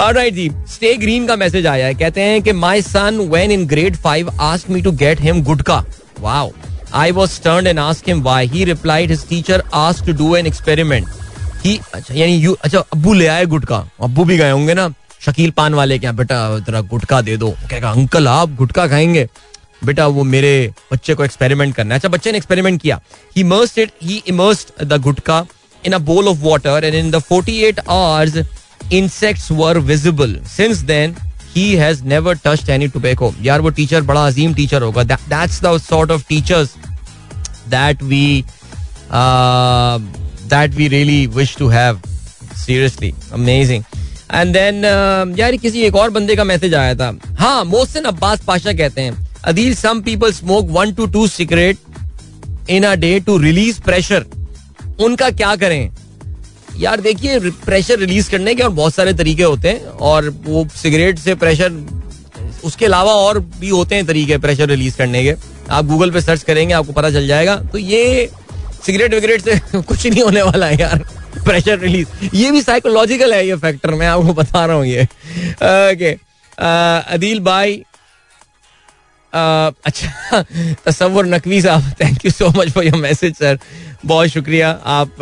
[0.00, 3.66] ऑलराइट जी स्टे ग्रीन का मैसेज आया है कहते हैं कि my son when in
[3.66, 5.84] grade five ask me to get him gutka
[6.20, 6.50] wow
[6.98, 8.46] I was stern and asked him why.
[8.46, 11.08] He replied, his teacher asked to do an experiment.
[11.64, 14.88] He अच्छा यानी you अच्छा अब्बू ले आए गुटका अब्बू भी गए होंगे ना
[15.26, 19.26] शकील पान वाले क्या बेटा तेरा गुटका दे दो कहेगा अंकल आप गुटका खाएँगे
[19.84, 20.52] बेटा वो मेरे
[20.92, 23.00] बच्चे को एक्सपेरिमेंट करना है। अच्छा बच्चे ने एक्सपेरिमेंट किया।
[23.36, 25.44] He mersed it he immersed the gutka
[25.86, 28.36] in a bowl of water and in the 48 hours
[28.92, 30.34] insects were visible.
[30.50, 31.14] Since then
[31.54, 33.32] he has never touched any tobacco.
[33.42, 36.76] यार वो टीचर बड़ा अजीम टीचर होगा। The sort of teachers
[37.70, 38.44] that we
[39.10, 39.98] uh,
[40.48, 42.04] that we really wish to have.
[42.66, 43.84] Seriously amazing.
[44.32, 44.84] And then
[45.38, 49.27] यार किसी एक और बंदे का मैसेज आया था। हाँ मोहसिन अब्बास पाशा कहते हैं।
[49.44, 51.76] Adeel some people smoke one to two cigarette
[52.70, 54.24] in a day to release pressure
[55.00, 55.90] उनका क्या करें?
[56.78, 61.18] यार देखिए प्रेशर रिलीज़ करने के और बहुत सारे तरीके होते हैं और वो सिगरेट
[61.18, 61.72] से प्रेशर
[62.64, 65.34] उसके अलावा और भी होते हैं तरीके प्रेशर रिलीज़ करने के।
[65.70, 68.28] आप गूगल पे सर्च करेंगे, आपको पता चल जाएगा। तो ये
[68.86, 71.04] सिगरेट विगरेट से कुछ नहीं होने वाला है यार।
[71.44, 76.16] प्रेशर रिलीज़ ये भी साइकोलॉजिकल है ये फैक्टर मैं आपको बता रहा हूँ ये। ओके
[77.14, 77.82] अदील भाई
[79.32, 80.42] अच्छा
[80.86, 83.58] तस्वुर नकवी साहब thank you so much for your message sir
[84.06, 85.16] बहुत शुक्रिया, आप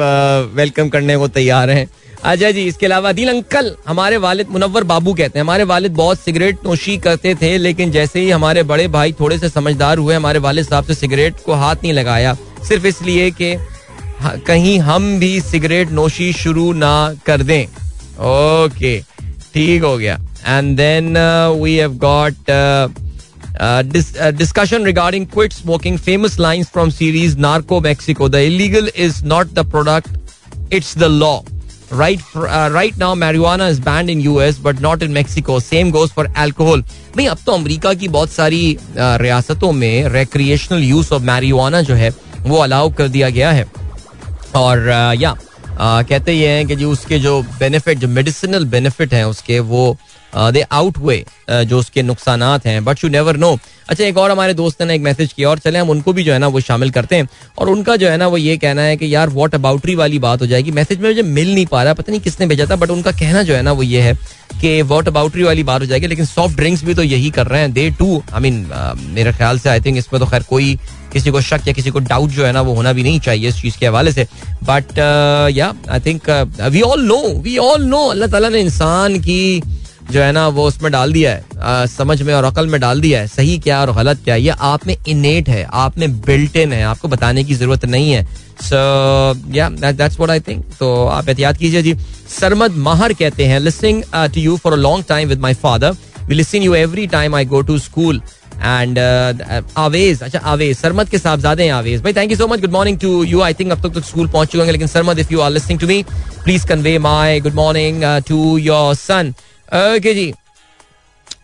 [0.54, 1.86] वेलकम करने को तैयार हैं।
[2.24, 6.20] अच्छा जी, इसके अलावा दिल अंकल, हमारे वालिद मुनव्वर बाबू कहते हैं। हमारे वालिद बहुत
[6.20, 10.38] सिगरेट नोशी करते थे, लेकिन जैसे ही हमारे बड़े भाई थोड़े से समझदार हुए, हमारे
[10.38, 12.36] वालिद साहब से सिगरेट को हाथ नहीं लगाया।
[12.68, 13.56] सिर्फ़ इसलिए कि
[14.46, 16.94] कहीं हम भी सिगरेट नोशी शुरू ना
[17.26, 18.98] कर दें। ओके
[19.54, 21.16] ठीक हो गया। And then
[21.62, 22.50] we have got
[23.60, 29.66] discussion regarding quit smoking famous lines from series Narco Mexico the illegal is not the
[29.70, 31.38] product it's the law
[31.92, 32.20] right
[32.72, 36.32] right now marijuana is banned in U S but not in Mexico same goes for
[36.38, 36.82] alcohol
[37.16, 42.10] भाई अब तो अमरीका की बहुत सारी रियासतों में रेक्रिएशनल use of Marina जो है
[42.40, 43.66] वो अलाउ कर दिया गया है
[44.56, 44.88] और
[45.18, 45.36] या
[45.80, 49.96] कहते ये हैं कि जो उसके जो बेनिफिट जो मेडिसिनल बेनिफिट हैं उसके वो
[50.36, 53.58] दे आउट वे जो उसके नुकसान हैं बट यू नेवर नो
[53.88, 56.32] अच्छा एक और हमारे दोस्त ने एक मैसेज किया और चले, हम उनको भी जो
[56.32, 57.28] है ना वो शामिल करते हैं।
[57.58, 60.40] और उनका जो है ना वो ये कहना है कि यार वॉट अबाउटरी वाली बात
[60.40, 62.90] हो जाएगी। मैसेज में मुझे मिल नहीं पा रहा, पता नहीं किसने भेजा था बट
[62.90, 64.14] उनका कहना जो है ना वो ये है
[64.60, 67.60] कि वॉट अबाउटरी वाली बात हो जाएगी। लेकिन सॉफ्ट ड्रिंक्स भी तो यही कर रहे
[67.60, 68.66] हैं। दे टू आई मीन
[69.14, 70.74] मेरे ख्याल से आई थिंक इसमें तो खैर कोई
[71.12, 73.48] किसी को शक या किसी को डाउट जो है ना वो होना भी नहीं चाहिए
[73.48, 74.26] इस चीज़ के हवाले से।
[74.64, 74.98] But
[75.56, 76.30] yeah I think
[76.72, 79.62] we all know we all know अल्लाह ताला ने इंसान की
[80.10, 83.00] जो है ना वो उसमें डाल दिया है आ, समझ में और अकल में डाल
[83.00, 86.56] दिया है सही क्या और गलत क्या ये आप में इनेट है आप में बिल्ट
[86.56, 88.24] इन है आपको बताने की ज़रूरत नहीं है।
[88.62, 88.76] सो
[89.54, 91.94] या दैट्स व्हाट आई थिंक तो आप एहतियात कीजिए जी।
[92.30, 95.96] सरमद माहर कहते हैं listening to you for a long time with my father
[96.28, 98.20] we listen you every time I go to school
[98.56, 98.98] and
[99.78, 102.98] Awez अच्छा आवेज सरमद के साहबजादे हैं आवेज भाई thank you so much good morning
[102.98, 105.40] to you I think अब तक तो school पहुँच चुके होंगे लेकिन Sarmad if you
[105.40, 106.02] are listening to me
[106.44, 109.34] please convey my good morning to your son
[109.66, 110.32] okay ji.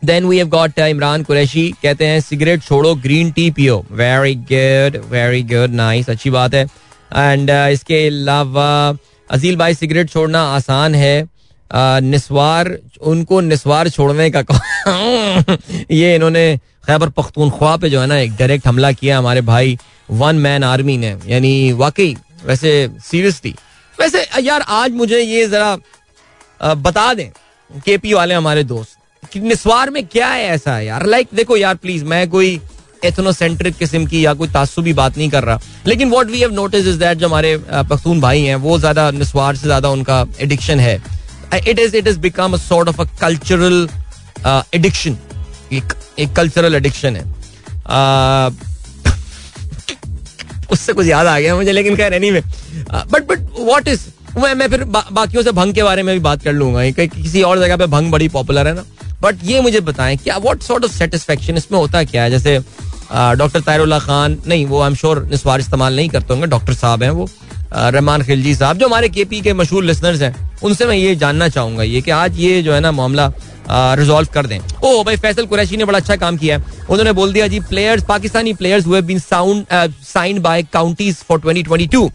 [0.05, 3.85] Then we have got Imran Qureshi कहते हैं cigarette छोड़ो ग्रीन टी पियो.
[3.91, 8.97] Very good very good nice अच्छी बात है। And uh, इसके अलावा
[9.31, 12.69] अजील भाई सिगरेट छोड़ना आसान है। Uh, निस्वार
[13.01, 14.41] उनको निस्वार छोड़ने का
[15.91, 16.57] ये इन्होंने
[16.87, 19.79] खैबर पख्तूनख्वा पे जो है ना एक डायरेक्ट हमला किया हमारे भाई
[20.11, 23.55] वन मैन आर्मी ने। यानी वाकई वैसे सीरियसली
[23.99, 27.29] वैसे यार आज मुझे ये जरा uh, बता दें
[27.77, 31.07] केपी वाले हमारे दोस्त। निस्वार में क्या है ऐसा है यार?
[31.07, 32.61] लाइक देखो यार प्लीज़ मैं कोई
[33.05, 36.87] एथनोसेंट्रिक किस्म की या कोई तासुबी बात नहीं कर रहा। लेकिन what we have notice
[36.87, 37.57] is that जो हमारे
[37.91, 41.03] पख्तून भाई हैं, वो ज़्यादा निस्वार से ज़्यादा उनका एडिक्शन है।
[41.59, 43.89] It is it is become sort of a cultural
[44.75, 45.17] addiction
[45.73, 47.23] एक कल्चरल एडिक्शन है।
[50.73, 52.43] उससे कुछ याद आ गया मुझे, लेकिन खैर एनी में
[52.91, 54.01] बट बट वॉट इज़
[54.39, 57.07] मैं मैं फिर बा, बाकियों से भंग के बारे में भी बात कर लूँगा कि,
[57.09, 58.85] किसी और जगह पे भंग बड़ी पॉपुलर है ना।
[59.23, 62.31] बट ये मुझे बताएँ क्या व्हाट सॉर्ट ऑफ़ सेटिस्फेक्शन इसमें होता क्या है?
[62.31, 62.59] जैसे
[63.13, 67.03] डॉक्टर तायरुल्ला खान नहीं वो आई एम श्योर निस्वार इस्तेमाल नहीं करते होंगे डॉक्टर साहब
[67.03, 67.29] हैं वो
[67.75, 71.83] रहमान खिलजी साहब जो हमारे के के मशहूर लिसनर्स हैं उनसे मैं ये जानना चाहूँगा
[71.83, 73.31] ये कि आज ये जो है ना मामला
[73.71, 77.33] रिजॉल्व कर दें। ओ भाई फैसल कुरैशी ने बड़ा अच्छा काम किया है। उन्होंने बोल
[77.33, 79.65] दिया जी प्लेयर्स पाकिस्तानी प्लेयर्स हुए been sound
[80.05, 82.11] signed by counties for 2022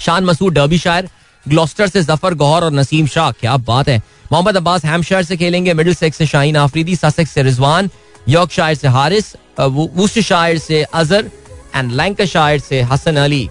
[0.00, 1.08] Shan Masood derby शायर
[1.48, 3.98] ग्लोस्टर से ज़फ़र, गौहर और नसीम शाह, क्या बात है।
[4.32, 7.90] मोहम्मद अब्बास हैमशायर से खेलेंगे, मिडिल सेक्स से शाहीन आफरीदी, ससेक्स से रिजवान
[8.28, 11.30] यॉर्क शायर से हारिस वुस्ट शायर से अजहर
[11.76, 13.48] एंड लैंकशायर से Hasan Ali.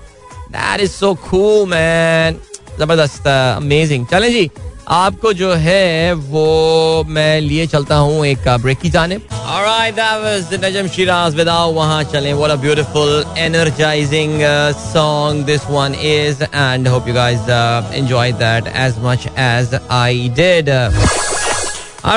[0.52, 2.40] That is so cool man
[2.80, 4.50] ज़बरदस्त अमेजिंग चलें जी
[4.88, 9.18] आपको जो है, वो मैं लिए चलता हूँ एक ब्रेक की जाने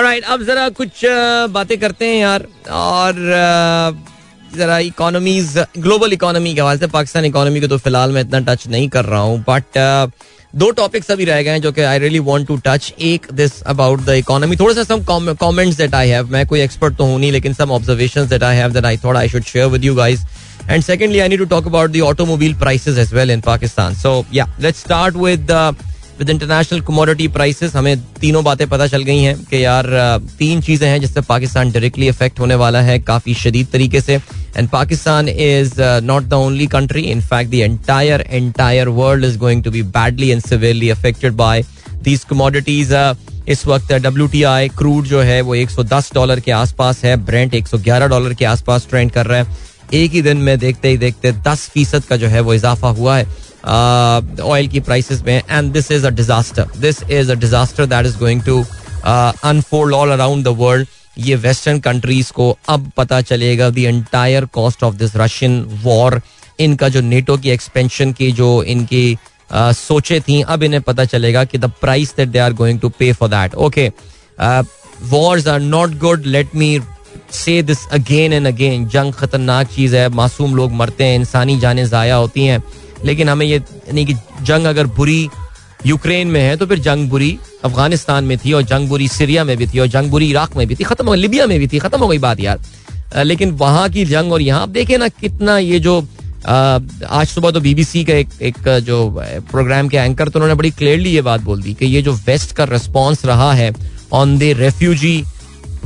[0.03, 3.14] राइट uh, uh, अब जरा कुछ uh, बातें करते हैं यार। और
[4.57, 8.69] जरा इकोनॉमीज ग्लोबल इकोनॉमी के हवाले से पाकिस्तान इकोनॉमी को तो फ़िलहाल मैं इतना टच
[8.69, 9.79] नहीं कर रहा हूँ बट
[10.57, 13.61] दो टॉपिक्स अभी रह गए हैं जो कि I really want to touch एक दिस
[13.63, 15.03] अबाउट द इकोनॉमी थोड़ा सा some
[15.41, 18.57] comments that I have मैं कोई एक्सपर्ट तो हूँ नहीं, लेकिन some observations that I
[18.57, 20.25] have that I thought I should share with you guys
[20.71, 24.25] and secondly I need to talk about the automobile prices as well in Pakistan so
[24.35, 25.53] yeah let's start with
[26.19, 29.87] with international commodity prices हमें तीनों बातें पता चल गई हैं कि यार
[30.39, 34.14] तीन चीज़ें हैं जिससे पाकिस्तान डायरेक्टली इफ़ेक्ट होने वाला है काफ़ी शदीद तरीके से।
[34.57, 39.62] And Pakistan is not the only country in fact the entire entire world is going
[39.64, 41.64] to be badly and severely affected by
[42.03, 42.93] these commodities
[43.49, 47.55] इस वक्त डब्ल्यू टी आई क्रूड जो है वो 110 डॉलर के आसपास है। ब्रेंट
[47.55, 51.33] 111 डॉलर के आसपास ट्रेंड कर रहा है। एक ही दिन में देखते ही देखते
[51.45, 53.27] 10 फ़ीसद का जो है वो इजाफा हुआ है।
[53.67, 58.19] ऑयल की प्राइसेस में and this is a disaster this is a disaster that is
[58.19, 58.64] going to
[59.05, 60.89] unfold all around the world
[61.19, 66.21] ये वेस्टर्न कंट्रीज़ को अब पता चलेगा the entire cost of this Russian war
[66.61, 71.45] इनका जो नेटो की एक्सपेंशन की जो इनकी uh, सोचे थी अब इन्हें पता चलेगा
[71.45, 73.89] कि the price that they are going to pay for that okay
[75.11, 76.79] wars are not good let me
[77.33, 80.09] say this again and again जंग खतरनाक चीज़ है.
[80.09, 81.14] मासूम लोग मरते हैं.
[81.19, 82.62] इंसानी जाने जाया होती हैं.
[83.05, 85.28] लेकिन हमें ये, यानी कि जंग अगर बुरी
[85.86, 89.57] यूक्रेन में है तो फिर जंग बुरी अफ़गानिस्तान में थी और जंग बुरी सीरिया में
[89.57, 91.66] भी थी और जंग बुरी इराक में भी थी, खत्म हो गई लिबिया में भी
[91.68, 95.09] थी, खत्म हो गई बात यार। लेकिन वहाँ की जंग और यहाँ, आप देखें ना
[95.11, 96.01] कितना ये जो
[96.47, 98.99] आज सुबह तो बीबीसी का एक एक जो
[99.51, 102.53] प्रोग्राम के एंकर तो उन्होंने बड़ी क्लियरली ये बात बोल दी कि ये जो वेस्ट
[102.57, 103.72] का रिस्पॉन्स रहा है
[104.12, 105.22] on the refugee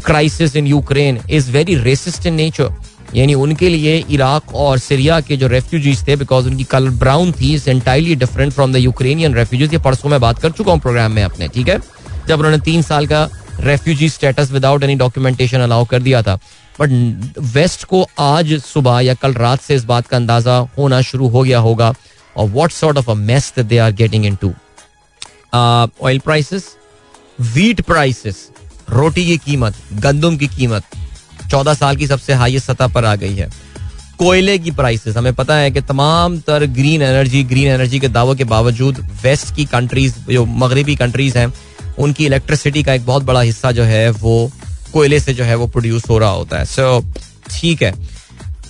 [0.04, 2.68] crisis in Ukraine is very racist in nature
[3.14, 7.54] यानी उनके लिए इराक और सीरिया के जो रेफ्यूजीज थे बिकॉज़ उनकी कलर ब्राउन थी
[7.68, 11.22] entirely different from the Ukrainian refugees ये परसों में बात कर चुका हूँ प्रोग्राम में
[11.22, 11.78] अपने, ठीक है?
[12.28, 13.28] जब उन्होंने तीन साल का
[13.60, 16.38] refugee status without any documentation allow कर दिया था।
[16.78, 21.28] बट वेस्ट को आज सुबह या कल रात से इस बात का अंदाज़ा होना शुरू
[21.28, 21.92] हो गया होगा,
[22.36, 24.52] और what sort of a mess they are getting into
[25.54, 26.70] oil prices
[27.54, 28.48] wheat prices
[28.90, 30.82] रोटी की कीमत, गंदम की कीमत
[31.50, 33.48] चौदह साल की सबसे हाईएस्ट सतह पर आ गई है।
[34.18, 38.34] कोयले की प्राइसेस हमें पता है कि तमाम तर ग्रीन एनर्जी ग्रीन एनर्जी के दावों
[38.34, 41.52] के बावजूद वेस्ट की कंट्रीज़ जो मगरबी कंट्रीज़ हैं
[41.98, 44.50] उनकी इलेक्ट्रिसिटी का एक बहुत बड़ा हिस्सा जो है वो
[44.92, 47.18] कोयले से जो है वो प्रोड्यूस हो रहा होता है। सो so,
[47.50, 47.94] ठीक है।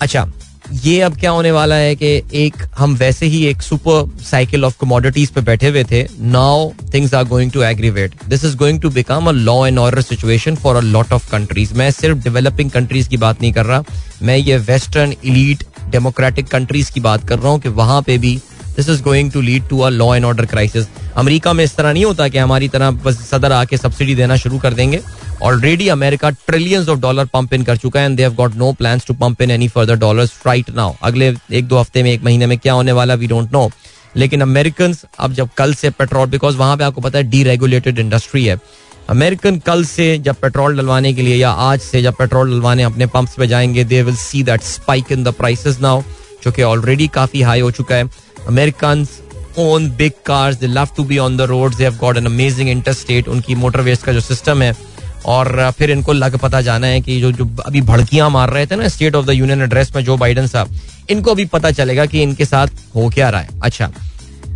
[0.00, 0.26] अच्छा
[0.72, 4.76] ये अब क्या होने वाला है कि एक, हम वैसे ही एक सुपर साइकिल ऑफ़
[4.80, 6.02] कमोडिटीज पे बैठे हुए थे।
[6.32, 10.02] Now things are going to aggravate this is going to become a law and order
[10.02, 13.82] situation for a lot of countries मैं सिर्फ़ डेवलपिंग कंट्रीज़ की बात नहीं कर रहा।
[14.22, 18.38] मैं ये वेस्टर्न इलीट डेमोक्रेटिक कंट्रीज़ की बात कर रहा हूँ कि वहाँ पे भी
[18.76, 21.92] this is going to lead to a law and order crisis America में इस तरह
[21.92, 25.00] नहीं होता कि हमारी तरह बस सदर आके सब्सिडी देना शुरू कर देंगे।
[25.42, 28.72] Already America trillions of dollar pump in कर चुका है and they have got no
[28.72, 32.24] plans to pump in any further dollars right now अगले एक दो हफ़्ते में, एक
[32.24, 33.70] महीने में क्या होने वाला वी डोंट नो
[34.16, 37.98] लेकिन अमेरिकन अब जब कल से पेट्रोल बिकॉज़ वहाँ पे आपको पता है डी रेगुलेटेड
[37.98, 38.58] इंडस्ट्री है।
[39.08, 43.06] अमेरिकन कल से जब पेट्रोल डलवाने के लिए या आज से जब पेट्रोल डलवाने अपने
[43.08, 46.02] पंप्स पे जाएँगे they will see that spike in the prices now
[46.44, 48.04] जो कि ऑलरेडी काफ़ी हाई हो चुका है।
[48.48, 49.06] American
[49.58, 52.68] own big cars they love to be on the road they have got an amazing
[52.70, 54.74] interstate उनकी मोटरवेज का जो सिस्टम है।
[55.26, 58.76] और फिर इनको लग पता जाना है कि जो जो अभी भड़कियाँ मार रहे थे
[58.76, 60.76] ना state of the union address में जो बाइडन साहब,
[61.10, 63.90] इनको अभी पता चलेगा कि इनके साथ हो क्या रहा है। अच्छा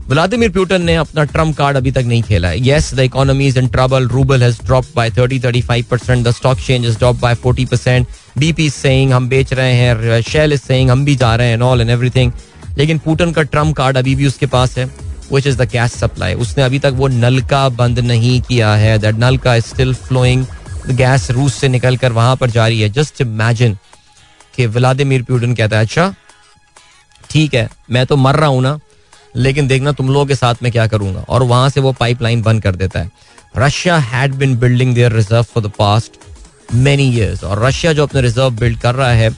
[0.09, 3.59] व्लादिमिर प्यूटन ने अपना ट्रंप कार्ड अभी तक नहीं खेला है। Yes the economy is
[3.59, 7.35] in trouble rouble has drop by 30 35 percent the stock change is drop by
[7.47, 8.07] 40 percent
[8.39, 11.81] BP saying हम बेच रहे हैं शेल इज़ सेइंग हम भी जा रहे हैं ऑल
[11.81, 12.33] एंड एवरीथिंग
[12.79, 14.85] लेकिन पुटन का ट्रंप कार्ड अभी भी उसके पास है
[15.33, 19.15] which is the gas supply उसने अभी तक वो नलका बंद नहीं किया है। दैट
[19.17, 20.45] नलका इज़ स्टिल फ्लोइंग
[20.89, 23.77] गैस रूस से निकल कर वहाँ पर जारी है। जस्ट इमेजिन
[24.57, 26.15] कि व्लादिमिर प्यूटन कहता है अच्छा
[27.31, 28.79] ठीक है, मैं तो मर रहा हूँ ना,
[29.37, 32.63] लेकिन देखना तुम लोगों के साथ में क्या करूँगा। और वहाँ से वो पाइपलाइन बंद
[32.63, 33.11] कर देता है।
[33.57, 38.21] Russia had been building their reserve for the past many years और रशिया जो अपने
[38.21, 39.29] रिज़र्व बिल्ड कर रहा है,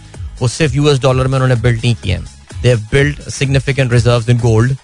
[0.40, 2.18] वो सिर्फ़ यूएस डॉलर में उन्होंने बिल्ड नहीं किए
[2.66, 4.76] they have build significant reserve in gold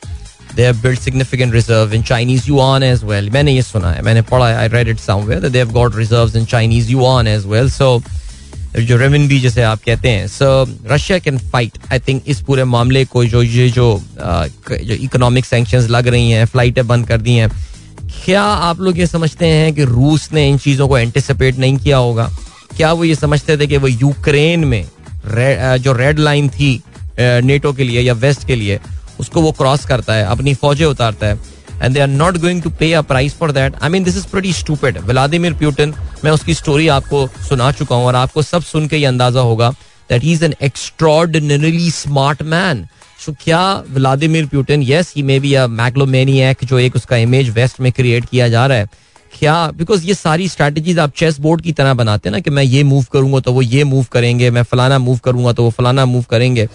[0.56, 4.22] they have build significant reserve in Chinese yuan as well मैंने ये सुना है मैंने
[4.22, 7.70] पढ़ा है I read it somewhere they have got reserves in Chinese yuan as well
[7.70, 8.02] so
[8.80, 10.46] जो रेवन भी जैसे आप कहते हैं so
[10.86, 13.88] Russia can fight I think इस पूरे मामले को जो ये जो
[14.28, 17.50] जो इकोनॉमिक सैंक्शंस लग रही हैं फ्लाइटें बंद कर दी हैं
[18.24, 21.96] क्या आप लोग ये समझते हैं कि रूस ने इन चीज़ों को एंटिसिपेट नहीं किया
[21.96, 22.30] होगा?
[22.76, 24.82] क्या वो ये समझते थे कि वो यूक्रेन में
[25.26, 26.82] रे, जो रेड लाइन थी
[27.18, 28.78] नेटो के लिए या वेस्ट के लिए,
[29.20, 31.38] उसको वो क्रॉस करता है, अपनी फौजें उतारता है
[31.82, 34.26] and they are not going to pay a price for that I mean this is
[34.28, 35.94] pretty stupid Vladimir Putin
[36.24, 39.70] मैं उसकी स्टोरी आपको सुना चुका हूँ और आपको सब सुन के ये अंदाज़ा होगा
[40.10, 42.86] that he is an extraordinarily smart man
[43.24, 47.80] so क्या Vladimir Putin yes he may be a megalomaniac जो एक उसका इमेज वेस्ट
[47.80, 48.88] में क्रिएट किया जा रहा है.
[49.32, 52.62] क्या बिकॉज़ ये सारी स्ट्रैटेजीज आप चेस बोर्ड की तरह बनाते हैं ना कि मैं
[52.62, 56.04] ये मूव करूँगा तो वो ये मूव करेंगे, मैं फलाना मूव करूँगा तो वो फलाना
[56.06, 56.68] मूव करेंगे.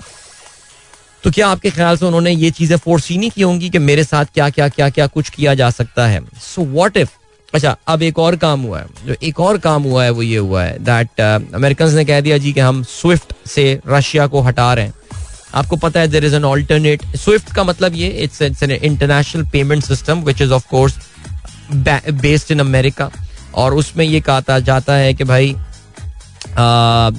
[1.23, 4.25] तो क्या आपके ख्याल से उन्होंने ये चीज़ें फोर्स नहीं की होंगी कि मेरे साथ
[4.33, 6.21] क्या क्या क्या क्या कुछ किया जा सकता है?
[6.41, 7.09] सो वॉट इफ़
[7.53, 10.37] अच्छा अब एक और काम हुआ है। जो एक और काम हुआ है वो ये
[10.37, 14.41] हुआ है दैट अमेरिकन uh, ने कह दिया जी कि हम स्विफ्ट से रशिया को
[14.41, 14.93] हटा रहे हैं।
[15.55, 19.43] आपको पता है there is an alternate swift का मतलब ये it's it's an international
[19.43, 20.97] payment system which is of course
[21.73, 23.09] based in America
[23.55, 25.55] और उसमें ये कहा जाता है कि भाई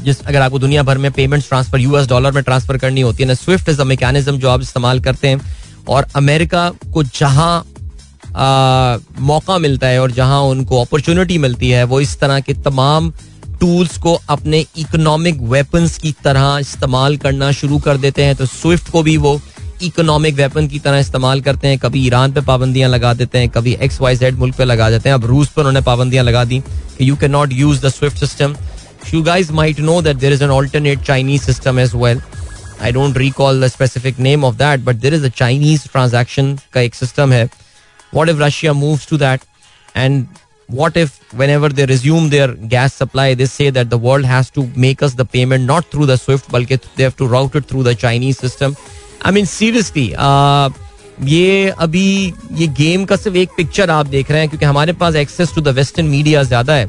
[0.04, 3.28] जिस अगर आपको दुनिया भर में पेमेंट ट्रांसफ़र यूएस डॉलर में ट्रांसफ़र करनी होती है,
[3.28, 5.40] ना स्विफ्ट इज़ अ मैकेनिज्म जो आप इस्तेमाल करते हैं।
[5.88, 7.64] और अमेरिका को जहाँ
[9.20, 13.12] मौका मिलता है और जहाँ उनको अपॉर्चुनिटी मिलती है, वो इस तरह के तमाम
[13.60, 18.90] टूल्स को अपने इकोनॉमिक वेपन्स की तरह इस्तेमाल करना शुरू कर देते हैं। तो स्विफ्ट
[18.90, 19.40] को भी वो
[19.82, 23.76] इकोनॉमिक वेपन की तरह इस्तेमाल करते हैं। कभी ईरान पे पाबंदियाँ लगा देते हैं, कभी
[23.80, 26.58] एक्स वाई जेड मुल्क पे लगा देते हैं। अब रूस पर उन्होंने पाबंदियाँ लगा दी
[26.98, 28.54] कि you can not use the SWIFT system
[29.10, 32.20] You guys might know that there is an alternate Chinese system as well.
[32.78, 36.80] I don't recall the specific name of that, but there is a Chinese transaction का
[36.80, 37.48] एक system है.
[38.12, 39.46] What if Russia moves to that?
[39.94, 40.28] And
[40.68, 44.66] what if whenever they resume their gas supply, they say that the world has to
[44.76, 47.84] make us the payment not through the SWIFT, बल्कि they have to route it through
[47.84, 48.76] the Chinese system.
[49.22, 50.70] I mean seriously, uh,
[51.22, 55.14] ये अभी ये game का सिर्फ़ एक picture आप देख रहे हैं क्योंकि हमारे पास
[55.14, 56.86] access to the western media ज़्यादा है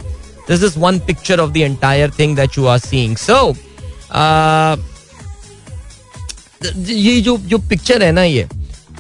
[0.50, 3.18] this is one picture of the entire thing that you are seeing.
[3.18, 3.56] So
[4.12, 4.78] uh,
[6.88, 8.47] ये जो जो पिक्चर है ना ये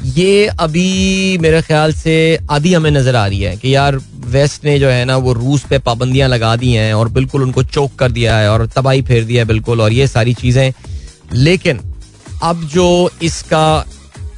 [0.05, 2.13] ये अभी मेरे ख्याल से
[2.51, 3.95] आधी हमें नज़र आ रही है कि यार
[4.27, 7.63] वेस्ट ने जो है ना वो रूस पे पाबंदियाँ लगा दी हैं और बिल्कुल उनको
[7.63, 10.71] चोक कर दिया है और तबाही फेर दिया है बिल्कुल और ये सारी चीज़ें।
[11.33, 11.79] लेकिन
[12.43, 12.87] अब जो
[13.23, 13.65] इसका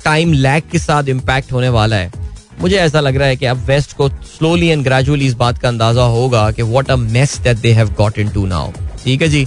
[0.05, 2.11] टाइम लैग के साथ इम्पैक्ट होने वाला है
[2.61, 5.67] मुझे ऐसा लग रहा है कि अब वेस्ट को स्लोली एंड ग्रेजुअली इस बात का
[5.67, 8.71] अंदाज़ा होगा कि what a mess that they have got into now
[9.03, 9.45] ठीक है जी?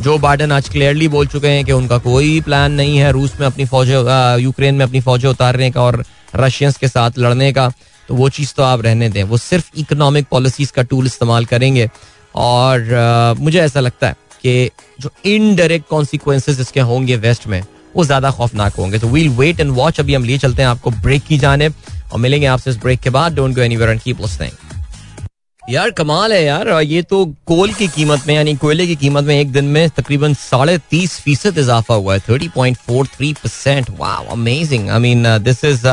[0.00, 3.46] जो बाइडन आज क्लियरली बोल चुके हैं कि उनका कोई प्लान नहीं है रूस में
[3.46, 6.02] अपनी फौजें यूक्रेन में अपनी फौजें उतारने का और
[6.36, 7.68] रशियंस के साथ लड़ने का।
[8.08, 11.88] तो वो चीज़ तो आप रहने दें। वो सिर्फ़ इकोनॉमिक पॉलिसीज़ का टूल इस्तेमाल करेंगे।
[12.34, 17.62] और आ, मुझे ऐसा लगता है कि जो इनडायरेक्ट कॉन्सिक्वेंसेज इसके होंगे वेस्ट में
[17.96, 20.90] वो ज़्यादा खौफनाक होंगे। तो वील वेट एंड वॉच अभी हम लिए चलते हैं आपको
[20.90, 21.68] ब्रेक की जाने।
[22.12, 24.52] और मिलेंगे आपसे इस ब्रेक के बाद। Don't go anywhere and keep listening
[25.62, 29.38] यार, कमाल है यार। ये तो कोल की कीमत में, यानी कोयले की कीमत में
[29.38, 33.90] एक दिन में तकरीबन साढ़े तीस फ़ीसद इजाफा हुआ है। Thirty point four three percent
[33.98, 35.86] वाह amazing I mean this is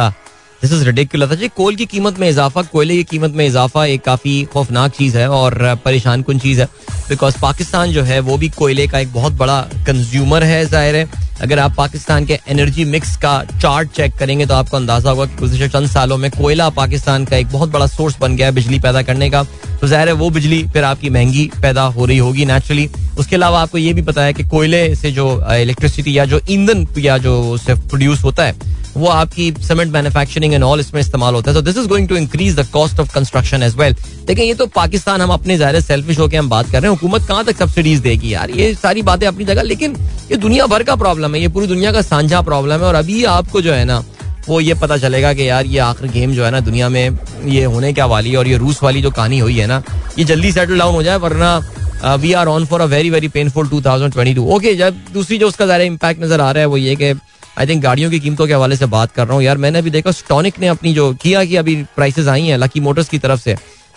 [0.62, 4.01] this is ridiculous अच्छा कोल की कीमत में इजाफा, कोयले की कीमत में इजाफा एक
[4.03, 5.53] काफ़ी खौफनाक चीज़ है और
[5.86, 6.68] परेशान कन चीज़ है।
[7.10, 11.28] बिकॉज़ पाकिस्तान जो है, वो भी कोयले का एक बहुत बड़ा कंज्यूमर है, ज़ाहिर है।
[11.41, 15.36] अगर आप पाकिस्तान के एनर्जी मिक्स का चार्ट चेक करेंगे तो आपको अंदाज़ा होगा कि
[15.38, 18.80] गुजशत चंद सालों में कोयला पाकिस्तान का एक बहुत बड़ा सोर्स बन गया है बिजली
[18.80, 19.43] पैदा करने का।
[19.82, 22.89] तो ज़ाहिर है, वो बिजली फिर आपकी महँगी पैदा हो रही होगी नेचुरली
[23.20, 26.86] उसके अलावा आपको ये भी पता है कि कोयले से जो इलेक्ट्रिसिटी या जो ईंधन
[26.97, 31.51] या जो उससे प्रोड्यूस होता है वो आपकी सीमेंट मैन्युफैक्चरिंग एंड ऑल इसमें इस्तेमाल होता
[31.51, 34.53] है। So this is going to increase the cost of construction as well देखिए, ये
[34.53, 37.57] तो पाकिस्तान हम अपने ज़ाहिर सेल्फिश होकर हम बात कर रहे हैं। हुकूमत कहाँ तक
[37.57, 38.49] सब्सिडीज देगी यार?
[38.51, 39.95] ये सारी बातें अपनी जगह, लेकिन
[40.31, 43.23] ये दुनिया भर का प्रॉब्लम है। ये पूरी दुनिया का साझा प्रॉब्लम है और अभी
[43.31, 44.03] आपको जो है ना,
[44.47, 47.63] वो ये पता चलेगा कि यार ये आखिर गेम जो है ना, दुनिया में ये
[47.65, 49.81] होने क्या वाली है और ये रूस वाली जो कहानी हुई है ना,
[50.19, 53.67] ये जल्दी सेटल डाउन हो जाए, वरना we are on for a very very painful
[53.69, 56.67] two thousand twenty two okay जब दूसरी जो उसका ज़्यादा इम्पैक्ट नज़र आ रहा है,
[56.67, 57.13] वो ये कि
[57.60, 59.89] आई थिंक गाड़ियों की कीमतों के हवाले से बात कर रहा हूँ। यार, मैंने अभी
[59.89, 63.41] देखा स्टॉनिक ने अपनी जो किया कि अभी प्राइसेस आई हैं लकी मोटर्स की तरफ़
[63.41, 63.51] से।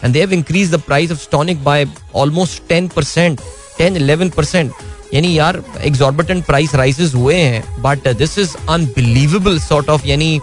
[0.05, 3.41] And they've increase the price of Stonic by almost ten percent
[3.79, 4.73] ten eleven percent
[5.15, 10.39] यानी यार एग्जॉर्बिटेंट प्राइस राइसेस हुए हैं but this is unbelievable sort of यानी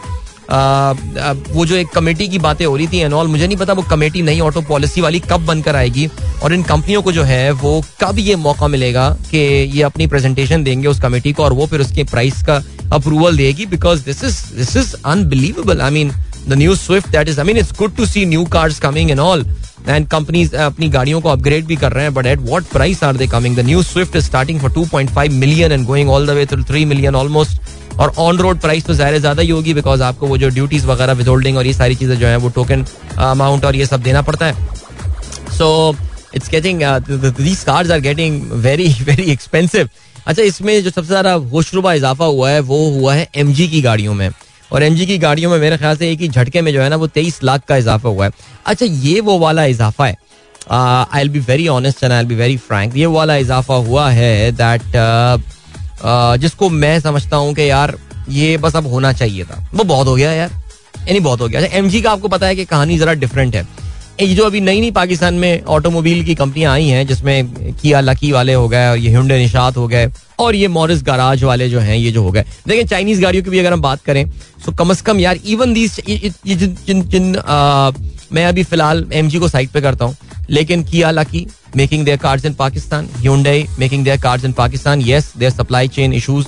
[0.52, 3.82] वो जो एक कमेटी की बातें हो रही थी एंड ऑल मुझे नहीं पता वो
[3.90, 6.10] कमेटी नई ऑटो पॉलिसी वाली कब बनकर आएगी।
[6.44, 10.64] और इन कंपनियों को जो है, वो कब ये मौका मिलेगा कि ये अपनी प्रेजेंटेशन
[10.64, 12.62] देंगे उस कमेटी को और वो फिर उसके प्राइस का
[12.94, 16.12] अप्रूवल देगी because this is this is unbelievable I mean
[16.50, 19.20] the new Swift that is I mean it's good to see new cars coming in
[19.20, 19.46] all
[19.90, 23.18] and companies अपनी गाड़ियों को अपग्रेड भी कर रहे हैं but at what price are
[23.18, 26.46] they coming the new Swift is starting for 2.5 million and going all the way
[26.46, 27.62] to 3 million almost
[28.00, 31.14] और on road price तो ज़्यादा ज़्यादा ही होगी बिकॉज़ आपको वो जो ड्यूटीज़ वगैरह
[31.14, 32.86] विद होल्डिंग और ये सारी चीज़ें जो है, वो टोकन
[33.18, 34.54] अमाउंट और ये सब देना पड़ता है।
[35.58, 35.96] So
[36.36, 39.90] it's getting these cars are getting very very expensive
[40.30, 44.14] अच्छा इसमें जो सबसे ज़्यादा होशरुबा इजाफा हुआ है, वो हुआ है एमजी की गाड़ियों
[44.14, 44.30] में।
[44.72, 46.96] और एमजी की गाड़ियों में मेरे ख्याल से एक ही झटके में जो है ना,
[46.96, 48.32] वो तेईस लाख का इजाफा हुआ है।
[48.66, 50.18] अच्छा ये वो वाला इजाफा है।
[51.22, 54.82] I'll be very honest and I'll be very frank ये वाला इजाफा हुआ है दैट
[56.42, 57.96] जिसको मैं समझता हूँ कि यार,
[58.30, 60.52] ये बस अब होना चाहिए था। वो बहुत हो गया यार।
[61.00, 63.68] यानी बहुत हो गया। अच्छा एम का आपको पता है कि कहानी जरा डिफरेंट है।
[64.22, 68.32] ये जो अभी नई नई पाकिस्तान में ऑटोमोबाइल की कंपनियाँ आई हैं जिसमें किया लकी
[68.32, 70.10] वाले हो गए और ये हिंडे निशात हो गए
[70.40, 73.50] और ये मॉरिस गाराज वाले जो हैं ये जो हो गए। देखिए चाइनीज़ गाड़ियों की
[73.50, 74.30] भी अगर हम बात करें
[74.66, 77.92] तो कम अज कम यार इवन दीज ये जिन जिन जिन आ,
[78.34, 80.16] मैं अभी फ़िलहाल एमजी को साइड पे करता हूँ
[80.50, 81.46] लेकिन किया Lucky
[81.78, 86.14] making their cars in Pakistan Hyundai making their cars in Pakistan yes their supply chain
[86.14, 86.46] issues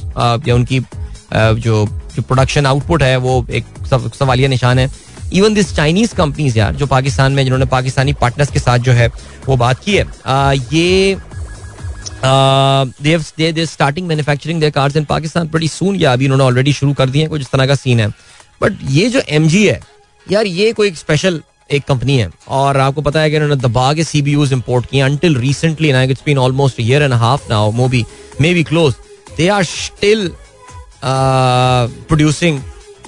[0.48, 0.80] या उनकी
[1.34, 3.66] जो जो प्रोडक्शन आउटपुट है वो एक
[4.14, 4.90] सवालिया निशान है।
[5.34, 9.08] इवन दिस चाइनीज़ कंपनीज़ यार जो पाकिस्तान में जिन्होंने पाकिस्तानी पार्टनर्स के साथ जो है
[9.48, 11.20] वो बात की है uh, ये
[13.66, 17.22] starting manufacturing their cars in Pakistan बड़ी सून या अभी उन्होंने ऑलरेडी शुरू कर दिए
[17.22, 18.08] हैं कुछ इस तरह का सीन है
[18.62, 19.80] बट ये जो MG है
[20.28, 24.04] यार ये कोई स्पेशल एक कंपनी है और आपको पता है कि उन्होंने दबा के
[24.04, 28.06] सी बी यूज़ इम्पोर्ट किए until recently it's been almost year and half now maybe
[28.54, 28.94] maybe close
[29.38, 30.32] they are still
[31.04, 32.60] producing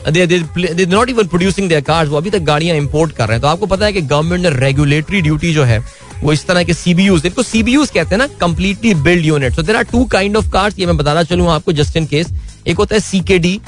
[0.07, 3.65] not even producing their cars वो अभी तक गाड़ियाँ इंपोर्ट कर रहे हैं। तो आपको
[3.65, 5.79] पता है कि गवर्नमेंट ने रेगुलेटरी ड्यूटी जो है,
[6.23, 9.75] वो इस तरह के सीबीयूज इनको सीबीयूज कहते हैं ना completely build unit so there
[9.75, 12.33] are two kind of cars ये मैं बताना चलूँ आपको जस्ट इन केस
[12.67, 13.59] एक होता है सीकेडी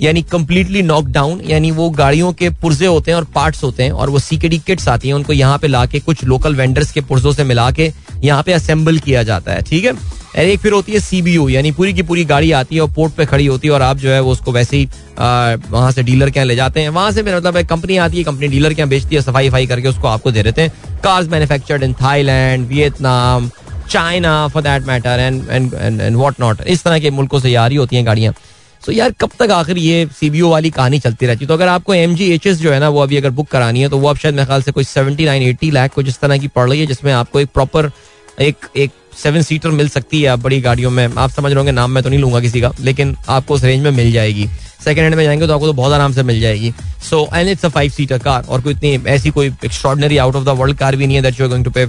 [0.00, 3.90] यानी कम्प्लीटली नॉक डाउन यानी वो गाड़ियों के पुर्जे होते हैं और पार्ट्स होते हैं,
[3.92, 7.32] और वो सीकेडी किट्स आती हैं, उनको यहाँ पे लाके कुछ लोकल वेंडर्स के पुर्जों
[7.32, 7.90] से मिला के
[8.22, 9.92] यहाँ पे असेंबल किया जाता है, ठीक है?
[10.34, 13.24] एक फिर होती है सीबीयू यानी पूरी की पूरी गाड़ी आती है और पोर्ट पे
[13.26, 16.38] खड़ी होती है और आप जो है वो उसको वैसे ही वहाँ से डीलर के
[16.38, 18.88] यहाँ ले जाते हैं। वहाँ से मेरा मतलब कंपनी आती है कंपनी डीलर के यहाँ
[18.90, 23.50] बेचती है सफ़ाई वफाई करके उसको आपको दे देते हैं। Cars manufactured in Thailand Vietnam
[23.90, 27.66] China for that matter and and and what not इस तरह के मुल्कों से आ
[27.66, 28.34] रही होती हैं गाड़ियाँ।
[28.82, 31.48] तो यार, कब तक आखिर ये सीबीओ वाली कहानी चलती रहती है?
[31.48, 33.80] तो अगर आपको एम जी एच एस जो है ना, वो अभी अगर बुक करानी
[33.80, 36.18] है तो वो अब शायद मेरे ख्याल से कोई सेवेंटी नाइन एट्टी लाख को जिस
[36.20, 37.90] तरह की पड़ रही है, जिसमें आपको एक प्रॉपर
[38.40, 41.90] एक एक सेवन सीटर मिल सकती है आप बड़ी गाड़ियों में। आप समझ रहे नाम
[41.90, 44.46] मैं तो नहीं लूँगा किसी का, लेकिन आपको उस रेंज में मिल जाएगी।
[44.84, 46.72] सेकेंड हैंड में जाएँगे तो आपको तो बहुत आराम से मिल जाएगी।
[47.10, 50.44] So and it's a five seater car और कोई इतनी ऐसी कोई extraordinary out of
[50.44, 51.86] the world car भी नहीं है that you are going to pay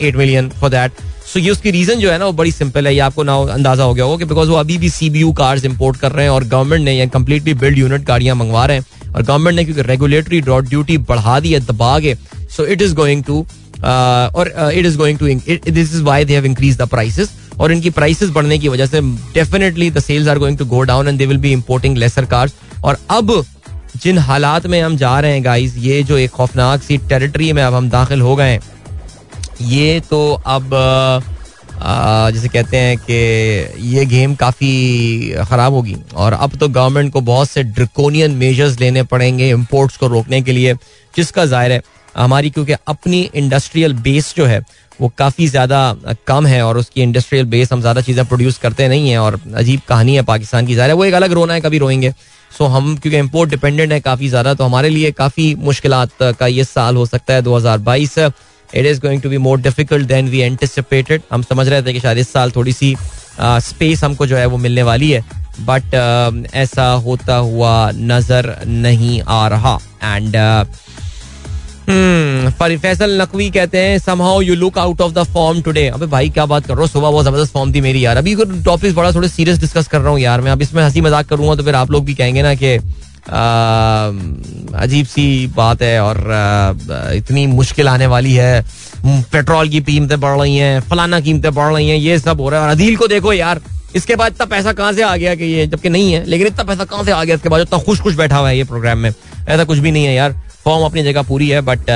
[0.00, 0.92] eight million for that
[1.32, 3.84] so ये उसकी रीजन जो है ना, वो बड़ी सिंपल है। ये आपको ना अंदाज़ा
[3.84, 6.30] हो गया होगा कि बिकॉज़ वो अभी भी सी यू कार्स इम्पोर्ट कर रहे हैं
[6.30, 10.40] और गवर्नमेंट ने कंप्लीटली बिल्ड यूनिट गाड़ियाँ मंगवा रहे हैं और गवर्नमेंट ने क्योंकि रेगुलेटरी
[10.40, 12.14] ड्रॉट ड्यूटी बढ़ा दी है, दबा के
[12.56, 13.46] so it is going to
[13.84, 15.26] और it is going to
[15.70, 17.30] this is why they have increase the prices
[17.60, 19.00] और इनकी प्राइसेस बढ़ने की वजह से
[19.34, 22.54] definitely the sales are going to go down and they will be importing lesser cars
[22.84, 23.42] और अब
[24.02, 27.62] जिन हालात में हम जा रहे हैं गाइस ये जो एक खौफनाक सी टेरिटरी में
[27.62, 28.58] अब हम दाखिल हो गए
[29.62, 30.70] ये तो अब
[32.34, 33.14] जैसे कहते हैं कि
[33.88, 39.02] ये गेम काफ़ी ख़राब होगी। और अब तो गवर्नमेंट को बहुत से ड्रिकोनियन मेजर्स लेने
[39.04, 40.74] पड़ेंगे इम्पोर्ट्स को रोकने के लिए,
[41.14, 41.80] जिसका ज़ाहिर है
[42.16, 44.60] हमारी, क्योंकि अपनी इंडस्ट्रियल बेस जो है,
[45.00, 45.96] वो काफ़ी ज़्यादा
[46.26, 49.80] कम है और उसकी इंडस्ट्रियल बेस हम ज़्यादा चीज़ें प्रोड्यूस करते नहीं हैं और अजीब
[49.88, 52.12] कहानी है पाकिस्तान की। ज़्यादा वो एक अलग रोना है, कभी रोएँगे।
[52.50, 56.64] सो हम, क्योंकि इम्पोर्ट डिपेंडेंट है काफ़ी ज़्यादा तो हमारे लिए काफ़ी मुश्किल का ये
[56.66, 60.28] साल हो सकता है दो हज़ार बाईस। It is going to be more difficult than
[60.28, 62.94] we anticipated हम समझ रहे थे कि शायद इस साल थोड़ी सी
[63.40, 65.24] स्पेस हमको जो है वो मिलने वाली है।
[65.60, 65.94] बट
[66.54, 70.36] ऐसा होता हुआ नज़र नहीं आ रहा। एंड
[72.78, 76.46] फैसल नकवी कहते हैं somehow you look out of the form today अबे भाई, क्या
[76.46, 76.88] बात कर रहा हूँ?
[76.88, 78.34] सुबह बहुत ज़बरदस्त फॉर्म थी मेरी यार। अभी
[78.64, 81.54] टॉपिक बड़ा थोड़े सीरियस डिस्कस कर रहा हूँ यार मैं। अब इसमें हँसी मज़ाक करूँगा
[81.54, 82.74] तो फिर आप लोग भी कहेंगे ना कि
[84.76, 86.16] अजीब सी बात है और
[87.16, 88.64] इतनी मुश्किल आने वाली है।
[89.06, 92.60] पेट्रोल की कीमतें बढ़ रही हैं, फलाना कीमतें बढ़ रही हैं, ये सब हो रहा
[92.60, 93.60] है। और अदील को देखो यार,
[93.96, 96.64] इसके बाद इतना पैसा कहाँ से आ गया कि ये, जबकि नहीं है, लेकिन इतना
[96.64, 97.34] पैसा कहाँ से आ गया?
[97.34, 100.04] इसके बाद इतना खुश खुश बैठा हुआ है ये प्रोग्राम में। ऐसा कुछ भी नहीं
[100.04, 100.34] है यार।
[100.64, 101.90] फॉर्म अपनी जगह पूरी है बट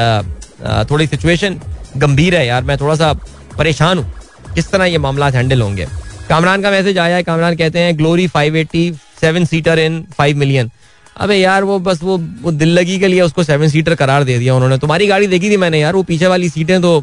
[0.91, 1.61] थोड़ी सिचुएशन
[1.97, 3.13] गंभीर है यार। मैं थोड़ा सा
[3.59, 4.13] परेशान हूँ।
[4.55, 5.87] किस तरह ये मामला हैंडल होंगे?
[6.29, 8.91] कामरान का मैसेज आया है। कामरान कहते हैं Glory five eighty
[9.21, 10.71] seven seater in five million
[11.17, 14.39] अबे यार वो बस वो वो दिल लगी के लिए उसको सेवन सीटर करार दे
[14.39, 17.03] दिया उन्होंने। तुम्हारी गाड़ी देखी थी मैंने यार वो पीछे वाली सीटें तो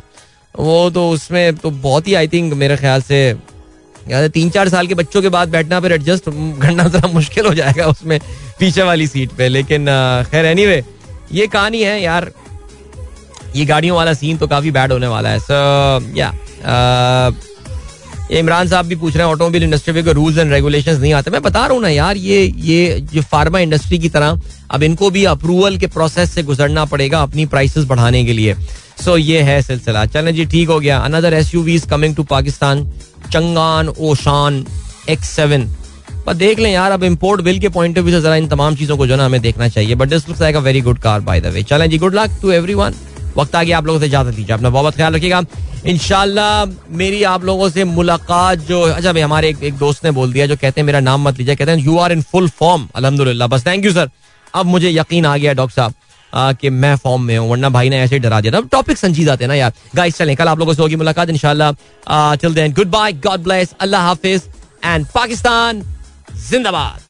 [0.56, 3.18] वो तो उसमें तो बहुत ही आई थिंक मेरे ख्याल से
[4.10, 6.24] यार तीन चार साल के बच्चों के बाद बैठना फिर एडजस्ट
[6.62, 8.20] करना जरा मुश्किल हो जाएगा उसमें
[8.60, 9.86] पीछे वाली सीट पे। लेकिन
[10.32, 10.84] खैर एनी anyway,
[11.34, 12.32] ये कहानी है यार।
[13.56, 15.54] ये गाड़ियों वाला सीन तो काफ़ी बैड होने वाला है। सो
[16.18, 16.34] या
[18.32, 21.42] इमरान साहब भी पूछ रहे हैं ऑटोमोबाइल इंडस्ट्री में रूल्स एंड रेगुलेशंस नहीं आते। मैं
[21.42, 24.40] बता रहा हूँ ना यार ये ये जो फार्मा इंडस्ट्री की तरह
[24.72, 29.12] अब इनको भी अप्रूवल के प्रोसेस से गुजरना पड़ेगा अपनी प्राइसेस बढ़ाने के लिए। सो
[29.12, 32.86] so, ये है सिलसिला। चलें जी ठीक हो गया। Another SUV coming to Pakistan
[33.32, 34.66] Changan Oshan
[35.10, 35.70] X seven
[36.26, 38.76] पर देख लें यार अब इम्पोर्ट बिल के पॉइंट ऑफ़ व्यू से जरा इन तमाम
[38.76, 41.20] चीज़ों को जो ना हमें देखना चाहिए but this looks like a very good car
[41.22, 42.96] by the way चलें जी गुड लक टू एवरीवन
[43.38, 45.42] वक्त आ गया आप लोगों से इजाज़त दीजिए अपना बहुत ख्याल रखिएगा।
[45.88, 50.34] इनशाला मेरी आप लोगों से मुलाकात जो अच्छा भाई हमारे एक, एक दोस्त ने बोल
[50.34, 52.88] दिया जो कहते हैं मेरा नाम मत लीजिए कहते हैं you are in full form
[52.96, 54.10] अलहमदुल्ला बस थैंक यू सर
[54.54, 55.94] अब मुझे यकीन आ गया डॉक्टर साहब
[56.60, 59.48] कि मैं फॉर्म में हूँ वरना भाई ने ऐसे डरा दिया था। टॉपिक संजीद आते
[59.48, 63.44] ना यार। गाइस चलें कल आप लोगों से होगी मुलाकात इंशाल्लाह। Till then goodbye God
[63.44, 64.42] bless अल्लाह हाफिज
[64.86, 65.84] एंड पाकिस्तान
[66.50, 67.02] जिंदाबाद।